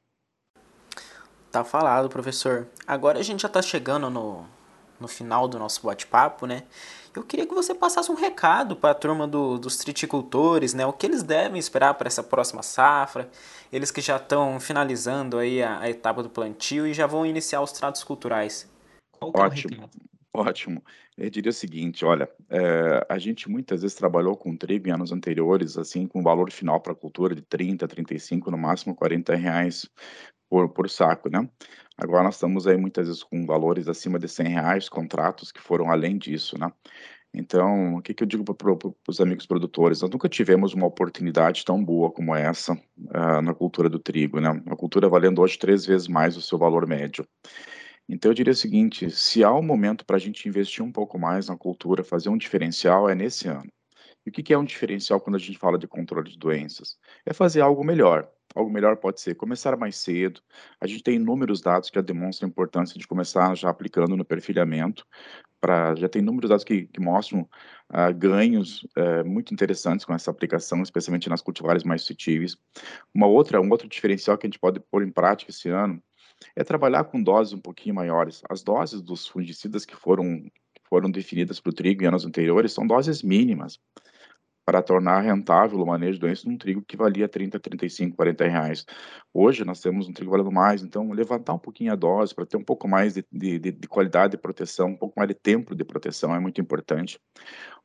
Tá 1.51 1.63
falado, 1.63 2.09
professor. 2.09 2.67
Agora 2.87 3.21
a 3.21 3.23
gente 3.23 3.43
já 3.43 3.49
está 3.49 3.63
chegando 3.63 4.11
no, 4.11 4.45
no 4.99 5.07
final 5.07 5.47
do 5.47 5.59
nosso 5.59 5.87
bate-papo, 5.87 6.47
né? 6.47 6.65
Eu 7.15 7.23
queria 7.23 7.47
que 7.47 7.55
você 7.55 7.73
passasse 7.73 8.11
um 8.11 8.17
recado 8.17 8.75
para 8.75 8.91
a 8.91 8.95
turma 8.95 9.25
do, 9.27 9.57
dos 9.57 9.77
triticultores, 9.77 10.75
né? 10.75 10.85
O 10.85 10.93
que 10.93 11.07
eles 11.07 11.23
devem 11.23 11.59
esperar 11.61 11.95
para 11.95 12.09
essa 12.09 12.25
próxima 12.25 12.61
safra, 12.63 13.31
eles 13.73 13.93
que 13.93 14.01
já 14.01 14.17
estão 14.17 14.59
finalizando 14.59 15.39
aí 15.39 15.63
a, 15.63 15.79
a, 15.79 15.89
etapa 15.89 16.25
do 16.25 16.29
plantio 16.29 16.89
e 16.89 16.93
já 16.93 17.07
vão 17.07 17.25
iniciar 17.25 17.61
os 17.61 17.71
tratos 17.71 18.03
culturais. 18.03 18.69
Qual 19.13 19.31
é 19.31 19.51
Ótimo. 20.37 20.83
Eu 21.17 21.31
diria 21.31 21.51
o 21.51 21.53
seguinte, 21.53 22.05
olha, 22.05 22.29
é, 22.51 23.07
a 23.09 23.19
gente 23.19 23.49
muitas 23.49 23.83
vezes 23.83 23.97
trabalhou 23.97 24.37
com 24.37 24.57
trigo 24.57 24.89
em 24.89 24.91
anos 24.91 25.13
anteriores, 25.13 25.79
assim, 25.79 26.09
com 26.09 26.25
valor 26.25 26.51
final 26.51 26.81
para 26.81 26.93
a 26.93 26.97
cultura 26.97 27.37
de 27.37 27.43
30, 27.43 27.87
35, 27.87 28.51
no 28.51 28.59
máximo 28.59 28.97
40 28.97 29.37
reais 29.37 29.89
por, 30.51 30.69
por 30.71 30.91
saco, 30.91 31.29
né? 31.29 31.49
Agora 31.97 32.25
nós 32.25 32.35
estamos 32.35 32.67
aí 32.67 32.77
muitas 32.77 33.07
vezes 33.07 33.23
com 33.23 33.47
valores 33.47 33.87
acima 33.87 34.19
de 34.19 34.27
100 34.27 34.49
reais, 34.49 34.89
contratos 34.89 35.53
que 35.53 35.61
foram 35.61 35.89
além 35.89 36.19
disso, 36.19 36.59
né? 36.59 36.73
Então, 37.33 37.97
o 37.97 38.03
que, 38.03 38.13
que 38.13 38.25
eu 38.25 38.27
digo 38.27 38.45
para 38.45 38.77
os 39.09 39.21
amigos 39.21 39.47
produtores? 39.47 40.03
Nós 40.03 40.11
nunca 40.11 40.29
tivemos 40.29 40.75
uma 40.75 40.87
oportunidade 40.87 41.65
tão 41.65 41.85
boa 41.85 42.11
como 42.11 42.35
essa 42.35 42.73
uh, 42.73 43.41
na 43.41 43.55
cultura 43.55 43.89
do 43.89 44.01
trigo, 44.01 44.41
né? 44.41 44.51
A 44.67 44.75
cultura 44.77 45.09
valendo 45.09 45.41
hoje 45.41 45.59
três 45.59 45.87
vezes 45.87 46.09
mais 46.09 46.37
o 46.37 46.43
seu 46.43 46.59
valor 46.59 46.87
médio. 46.89 47.25
Então, 48.09 48.31
eu 48.31 48.35
diria 48.35 48.53
o 48.53 48.57
seguinte: 48.57 49.11
se 49.11 49.43
há 49.43 49.53
um 49.53 49.63
momento 49.63 50.05
para 50.05 50.17
a 50.17 50.21
gente 50.21 50.49
investir 50.49 50.85
um 50.85 50.93
pouco 50.93 51.19
mais 51.19 51.49
na 51.49 51.57
cultura, 51.57 52.05
fazer 52.05 52.29
um 52.29 52.37
diferencial, 52.37 53.09
é 53.09 53.15
nesse 53.15 53.49
ano. 53.49 53.71
E 54.27 54.31
o 54.31 54.33
que, 54.33 54.53
é 54.55 54.59
um 54.59 54.65
diferencial 54.65 55.21
quando 55.21 55.37
a 55.37 55.39
gente 55.39 55.59
fala 55.59 55.79
de 55.79 55.87
controle 55.87 56.31
de 56.31 56.39
doenças? 56.39 56.97
É 57.27 57.33
fazer 57.33 57.61
algo 57.61 57.85
melhor. 57.85 58.29
Algo 58.55 58.71
melhor 58.71 58.97
pode 58.97 59.21
ser 59.21 59.35
começar 59.35 59.77
mais 59.77 59.97
cedo. 59.97 60.41
A 60.81 60.87
gente 60.87 61.03
tem 61.03 61.17
inúmeros 61.17 61.61
dados 61.61 61.91
que 61.91 62.01
demonstram 62.01 62.47
a 62.47 62.51
importância 62.51 62.99
de 62.99 63.07
começar 63.07 63.55
já 63.55 63.69
aplicando 63.69 64.17
no 64.17 64.25
perfilhamento. 64.25 65.05
Pra, 65.61 65.95
já 65.97 66.09
tem 66.09 66.23
inúmeros 66.23 66.51
dados 66.51 66.65
que, 66.65 66.87
que 66.87 67.01
mostram 67.01 67.41
uh, 67.43 68.15
ganhos 68.17 68.85
uh, 68.97 69.25
muito 69.27 69.53
interessantes 69.53 70.07
com 70.07 70.15
essa 70.15 70.31
aplicação, 70.31 70.83
especialmente 70.83 71.29
nas 71.29 71.43
cultivares 71.43 71.83
mais 71.85 72.03
suscetíveis. 72.03 72.57
Uma 73.13 73.27
outra, 73.27 73.61
um 73.61 73.71
outro 73.71 73.89
diferencial 73.89 74.39
que 74.39 74.47
a 74.47 74.49
gente 74.49 74.59
pode 74.59 74.79
pôr 74.79 75.03
em 75.03 75.11
prática 75.11 75.51
esse 75.51 75.69
ano 75.69 76.03
é 76.57 76.65
trabalhar 76.65 77.05
com 77.05 77.23
doses 77.23 77.53
um 77.53 77.61
pouquinho 77.61 77.95
maiores. 77.95 78.43
As 78.49 78.63
doses 78.63 79.03
dos 79.03 79.27
fungicidas 79.27 79.85
que 79.85 79.97
foram, 79.97 80.51
foram 80.89 81.11
definidas 81.11 81.61
para 81.61 81.71
o 81.71 81.75
trigo 81.75 82.03
em 82.03 82.07
anos 82.07 82.25
anteriores 82.25 82.73
são 82.73 82.87
doses 82.87 83.23
mínimas 83.23 83.81
para 84.65 84.83
tornar 84.83 85.21
rentável 85.21 85.79
o 85.81 85.87
manejo 85.87 86.15
de 86.15 86.21
doenças 86.21 86.45
num 86.45 86.57
trigo 86.57 86.83
que 86.83 86.97
valia 86.97 87.29
30, 87.29 87.61
35, 87.61 88.17
40 88.17 88.49
reais. 88.49 88.87
Hoje 89.33 89.65
nós 89.65 89.81
temos 89.81 90.09
um 90.09 90.13
trigo 90.13 90.31
valendo 90.31 90.51
mais, 90.51 90.83
então 90.83 91.13
levantar 91.13 91.53
um 91.53 91.59
pouquinho 91.59 91.93
a 91.93 91.97
dose 91.97 92.35
para 92.35 92.47
ter 92.47 92.57
um 92.57 92.65
pouco 92.65 92.89
mais 92.89 93.15
de, 93.15 93.25
de, 93.31 93.59
de, 93.59 93.89
qualidade 93.89 94.33
de 94.33 94.39
proteção, 94.39 94.89
um 94.89 94.97
pouco 94.97 95.15
mais 95.19 95.29
de 95.29 95.35
tempo 95.35 95.75
de 95.75 95.85
proteção 95.85 96.35
é 96.35 96.41
muito 96.41 96.61
importante. 96.61 97.21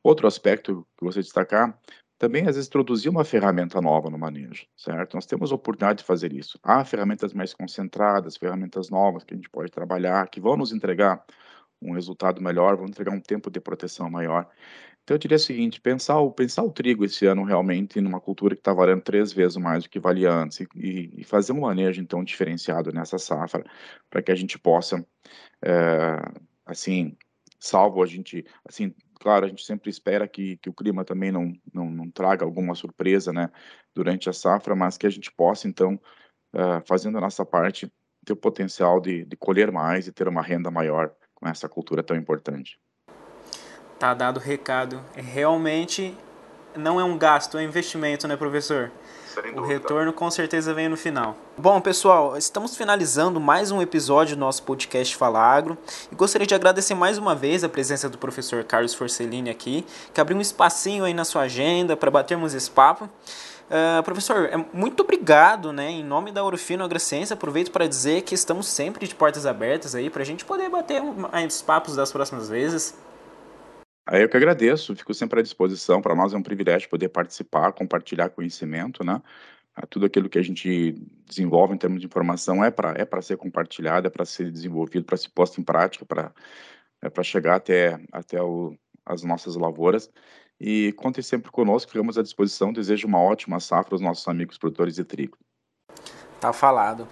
Outro 0.02 0.26
aspecto 0.26 0.88
que 0.98 1.04
você 1.04 1.20
destacar, 1.20 1.78
também 2.20 2.42
às 2.42 2.56
vezes 2.56 2.68
introduzir 2.68 3.10
uma 3.10 3.24
ferramenta 3.24 3.82
nova 3.82 4.10
no 4.10 4.20
manejo, 4.20 4.68
certo? 4.76 5.16
Nós 5.16 5.26
temos 5.26 5.52
a 5.52 5.56
oportunidade 5.56 6.00
de 6.00 6.04
fazer 6.04 6.34
isso. 6.34 6.60
Há 6.62 6.84
ferramentas 6.84 7.34
mais 7.34 7.54
concentradas, 7.54 8.36
ferramentas 8.36 8.90
novas 8.90 9.24
que 9.24 9.34
a 9.34 9.38
gente 9.38 9.50
pode 9.50 9.72
trabalhar, 9.72 10.30
que 10.30 10.42
vão 10.42 10.58
nos 10.58 10.74
entregar 10.74 11.24
um 11.82 11.94
resultado 11.94 12.42
melhor, 12.42 12.76
vão 12.76 12.88
entregar 12.88 13.14
um 13.14 13.22
tempo 13.22 13.50
de 13.50 13.62
proteção 13.62 14.10
maior. 14.10 14.50
Então, 15.02 15.16
eu 15.16 15.18
diria 15.18 15.38
o 15.38 15.40
seguinte: 15.40 15.80
pensar 15.80 16.20
o, 16.20 16.30
pensar 16.30 16.64
o 16.64 16.72
trigo 16.72 17.06
esse 17.06 17.26
ano 17.26 17.46
realmente 17.46 18.02
numa 18.02 18.20
cultura 18.20 18.54
que 18.54 18.62
está 18.62 18.74
valendo 18.74 19.02
três 19.02 19.32
vezes 19.32 19.56
mais 19.56 19.84
do 19.84 19.90
que 19.90 19.98
valia 19.98 20.30
antes 20.30 20.60
e, 20.76 21.10
e 21.16 21.24
fazer 21.24 21.54
um 21.54 21.62
manejo, 21.62 22.02
então, 22.02 22.22
diferenciado 22.22 22.92
nessa 22.92 23.18
safra, 23.18 23.64
para 24.10 24.22
que 24.22 24.32
a 24.32 24.36
gente 24.36 24.60
possa, 24.60 25.04
é, 25.64 26.18
assim, 26.66 27.18
salvo 27.60 28.04
a 28.04 28.06
gente, 28.06 28.46
assim, 28.68 28.94
claro, 29.20 29.46
a 29.46 29.50
gente 29.50 29.66
sempre 29.66 29.90
espera 29.90 30.28
que, 30.28 30.58
que 30.58 30.70
o 30.70 30.74
clima 30.74 31.04
também 31.04 31.32
não, 31.32 31.54
não, 31.74 31.90
não 31.90 32.10
traga 32.10 32.46
alguma 32.46 32.74
surpresa, 32.74 33.34
né, 33.34 33.50
durante 33.94 34.30
a 34.30 34.34
safra, 34.34 34.76
mas 34.76 34.98
que 34.98 35.06
a 35.06 35.10
gente 35.10 35.32
possa, 35.32 35.68
então, 35.68 36.00
é, 36.54 36.82
fazendo 36.88 37.18
a 37.18 37.22
nossa 37.22 37.46
parte, 37.46 37.92
ter 38.26 38.34
o 38.34 38.38
potencial 38.38 39.00
de, 39.00 39.26
de 39.26 39.36
colher 39.36 39.72
mais 39.72 40.08
e 40.08 40.12
ter 40.12 40.28
uma 40.28 40.42
renda 40.42 40.72
maior 40.72 41.14
com 41.36 41.48
essa 41.48 41.68
cultura 41.70 42.04
tão 42.04 42.18
importante. 42.18 42.80
Tá 43.98 44.14
dado 44.14 44.38
o 44.38 44.40
recado. 44.40 45.04
É 45.16 45.22
realmente 45.22 46.16
não 46.76 47.00
é 47.00 47.04
um 47.04 47.18
gasto, 47.18 47.58
é 47.58 47.62
um 47.62 47.64
investimento, 47.64 48.28
né, 48.28 48.38
professor? 48.38 48.92
O 49.56 49.62
retorno 49.62 50.12
com 50.12 50.30
certeza 50.30 50.74
vem 50.74 50.90
no 50.90 50.98
final. 50.98 51.36
Bom, 51.58 51.80
pessoal, 51.80 52.38
estamos 52.38 52.76
finalizando 52.76 53.40
mais 53.40 53.72
um 53.72 53.82
episódio 53.82 54.36
do 54.36 54.40
nosso 54.40 54.64
podcast 54.64 55.16
Fala 55.16 55.40
Agro 55.40 55.78
e 56.12 56.16
gostaria 56.16 56.46
de 56.46 56.54
agradecer 56.54 56.94
mais 56.94 57.18
uma 57.18 57.34
vez 57.34 57.64
a 57.64 57.70
presença 57.70 58.10
do 58.10 58.18
professor 58.18 58.66
Carlos 58.66 58.94
Forcellini 58.94 59.50
aqui, 59.50 59.86
que 60.14 60.20
abriu 60.20 60.38
um 60.38 60.42
espacinho 60.42 61.06
aí 61.06 61.14
na 61.14 61.24
sua 61.24 61.44
agenda 61.44 61.96
para 61.96 62.12
batermos 62.12 62.54
esse 62.54 62.70
papo. 62.70 63.06
Uh, 63.06 64.04
professor, 64.04 64.46
é, 64.46 64.66
muito 64.74 65.04
obrigado, 65.04 65.72
né? 65.72 65.90
Em 65.90 66.04
nome 66.04 66.32
da 66.32 66.44
Orofino 66.44 66.84
Agrociência, 66.84 67.34
aproveito 67.34 67.72
para 67.72 67.88
dizer 67.88 68.24
que 68.24 68.36
estamos 68.36 68.68
sempre 68.68 69.08
de 69.08 69.16
portas 69.16 69.46
abertas 69.46 69.96
aí 69.96 70.10
para 70.10 70.22
a 70.22 70.26
gente 70.26 70.44
poder 70.44 70.70
bater 70.70 71.02
mais 71.02 71.62
papos 71.62 71.96
das 71.96 72.12
próximas 72.12 72.50
vezes. 72.50 72.94
Aí 74.12 74.24
eu 74.24 74.30
que 74.30 74.36
agradeço, 74.36 74.96
fico 74.96 75.14
sempre 75.14 75.40
à 75.40 75.44
disposição. 75.44 76.02
Para 76.02 76.16
nós 76.16 76.34
é 76.34 76.38
um 76.38 76.42
privilégio 76.42 76.90
poder 76.90 77.10
participar, 77.10 77.74
compartilhar 77.74 78.30
conhecimento, 78.30 79.04
né? 79.04 79.22
Ah, 79.76 79.86
tudo 79.86 80.08
aquilo 80.08 80.28
que 80.28 80.40
a 80.40 80.42
gente 80.42 80.94
desenvolve 81.28 81.76
em 81.76 81.78
termos 81.78 82.02
de 82.02 82.08
informação 82.08 82.64
é 82.66 82.72
para 82.72 83.00
é 83.00 83.06
para 83.06 83.22
ser 83.22 83.38
compartilhado, 83.38 84.08
é 84.08 84.10
para 84.10 84.26
ser 84.26 84.52
desenvolvido, 84.52 85.06
para 85.06 85.16
ser 85.16 85.30
posto 85.30 85.62
em 85.62 85.64
prática, 85.64 86.06
para 86.06 86.34
é 87.04 87.10
para 87.10 87.24
chegar 87.24 87.56
até 87.56 88.00
até 88.12 88.42
o, 88.42 88.76
as 89.06 89.22
nossas 89.24 89.56
lavouras. 89.56 90.10
E 90.60 90.92
contem 90.94 91.22
sempre 91.22 91.52
conosco, 91.52 91.92
ficamos 91.92 92.18
à 92.18 92.24
disposição. 92.24 92.74
Desejo 92.74 93.08
uma 93.08 93.22
ótima 93.22 93.60
safra 93.60 93.94
aos 93.94 94.02
nossos 94.02 94.28
amigos 94.28 94.58
produtores 94.58 94.96
de 94.96 95.04
trigo. 95.04 95.38
Tá 96.42 96.52
falado. 96.52 97.08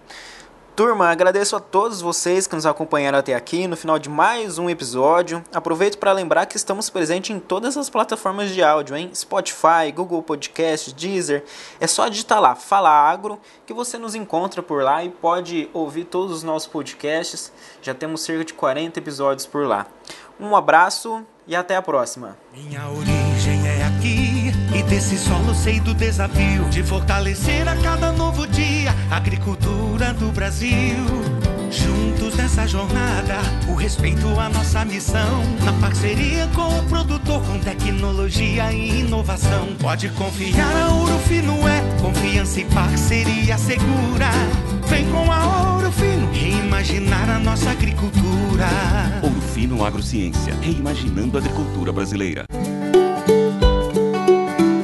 Turma, 0.77 1.09
agradeço 1.09 1.55
a 1.55 1.59
todos 1.59 2.01
vocês 2.01 2.45
que 2.45 2.53
nos 2.53 2.67
acompanharam 2.67 3.17
até 3.17 3.33
aqui 3.33 3.65
no 3.65 3.75
final 3.75 3.97
de 3.97 4.09
mais 4.09 4.59
um 4.59 4.69
episódio. 4.69 5.43
Aproveito 5.51 5.97
para 5.97 6.11
lembrar 6.11 6.45
que 6.45 6.55
estamos 6.55 6.87
presentes 6.87 7.35
em 7.35 7.39
todas 7.39 7.75
as 7.75 7.89
plataformas 7.89 8.51
de 8.51 8.61
áudio, 8.61 8.95
hein? 8.95 9.09
Spotify, 9.11 9.91
Google 9.91 10.21
Podcast, 10.21 10.93
Deezer. 10.93 11.43
É 11.79 11.87
só 11.87 12.07
digitar 12.07 12.39
lá, 12.39 12.53
Fala 12.53 12.91
Agro, 12.91 13.39
que 13.65 13.73
você 13.73 13.97
nos 13.97 14.13
encontra 14.13 14.61
por 14.61 14.83
lá 14.83 15.03
e 15.03 15.09
pode 15.09 15.67
ouvir 15.73 16.03
todos 16.03 16.31
os 16.31 16.43
nossos 16.43 16.67
podcasts. 16.67 17.51
Já 17.81 17.95
temos 17.95 18.21
cerca 18.21 18.45
de 18.45 18.53
40 18.53 18.99
episódios 18.99 19.47
por 19.47 19.65
lá. 19.65 19.87
Um 20.39 20.55
abraço 20.55 21.25
e 21.47 21.55
até 21.55 21.75
a 21.75 21.81
próxima. 21.81 22.37
Minha 22.53 22.87
origem 22.89 23.67
é 23.67 23.83
aqui 23.83 24.51
e 24.77 24.83
desse 24.83 25.17
solo 25.17 25.55
sei 25.55 25.79
do 25.79 25.95
desafio 25.95 26.65
de 26.69 26.83
fortalecer 26.83 27.67
a 27.67 27.75
cada 27.81 28.11
novo 28.11 28.36
agricultura 29.17 30.13
do 30.13 30.31
Brasil. 30.31 30.95
Juntos 31.71 32.35
nessa 32.35 32.67
jornada, 32.67 33.39
o 33.67 33.73
respeito 33.73 34.27
à 34.39 34.47
nossa 34.47 34.85
missão. 34.85 35.43
Na 35.65 35.73
parceria 35.73 36.47
com 36.53 36.79
o 36.79 36.83
produtor, 36.83 37.43
com 37.43 37.59
tecnologia 37.59 38.71
e 38.71 39.01
inovação. 39.01 39.75
Pode 39.79 40.09
confiar, 40.09 40.71
a 40.75 40.93
Ouro 40.93 41.17
Fino 41.27 41.67
é 41.67 41.81
confiança 41.99 42.61
e 42.61 42.65
parceria 42.65 43.57
segura. 43.57 44.29
Vem 44.87 45.09
com 45.09 45.31
a 45.31 45.73
Ouro 45.73 45.91
Fino, 45.91 46.31
reimaginar 46.31 47.29
a 47.29 47.39
nossa 47.39 47.71
agricultura. 47.71 48.67
Ouro 49.23 49.41
Fino 49.41 49.83
Agrociência, 49.83 50.53
reimaginando 50.61 51.37
a 51.37 51.41
agricultura 51.41 51.91
brasileira. 51.91 52.45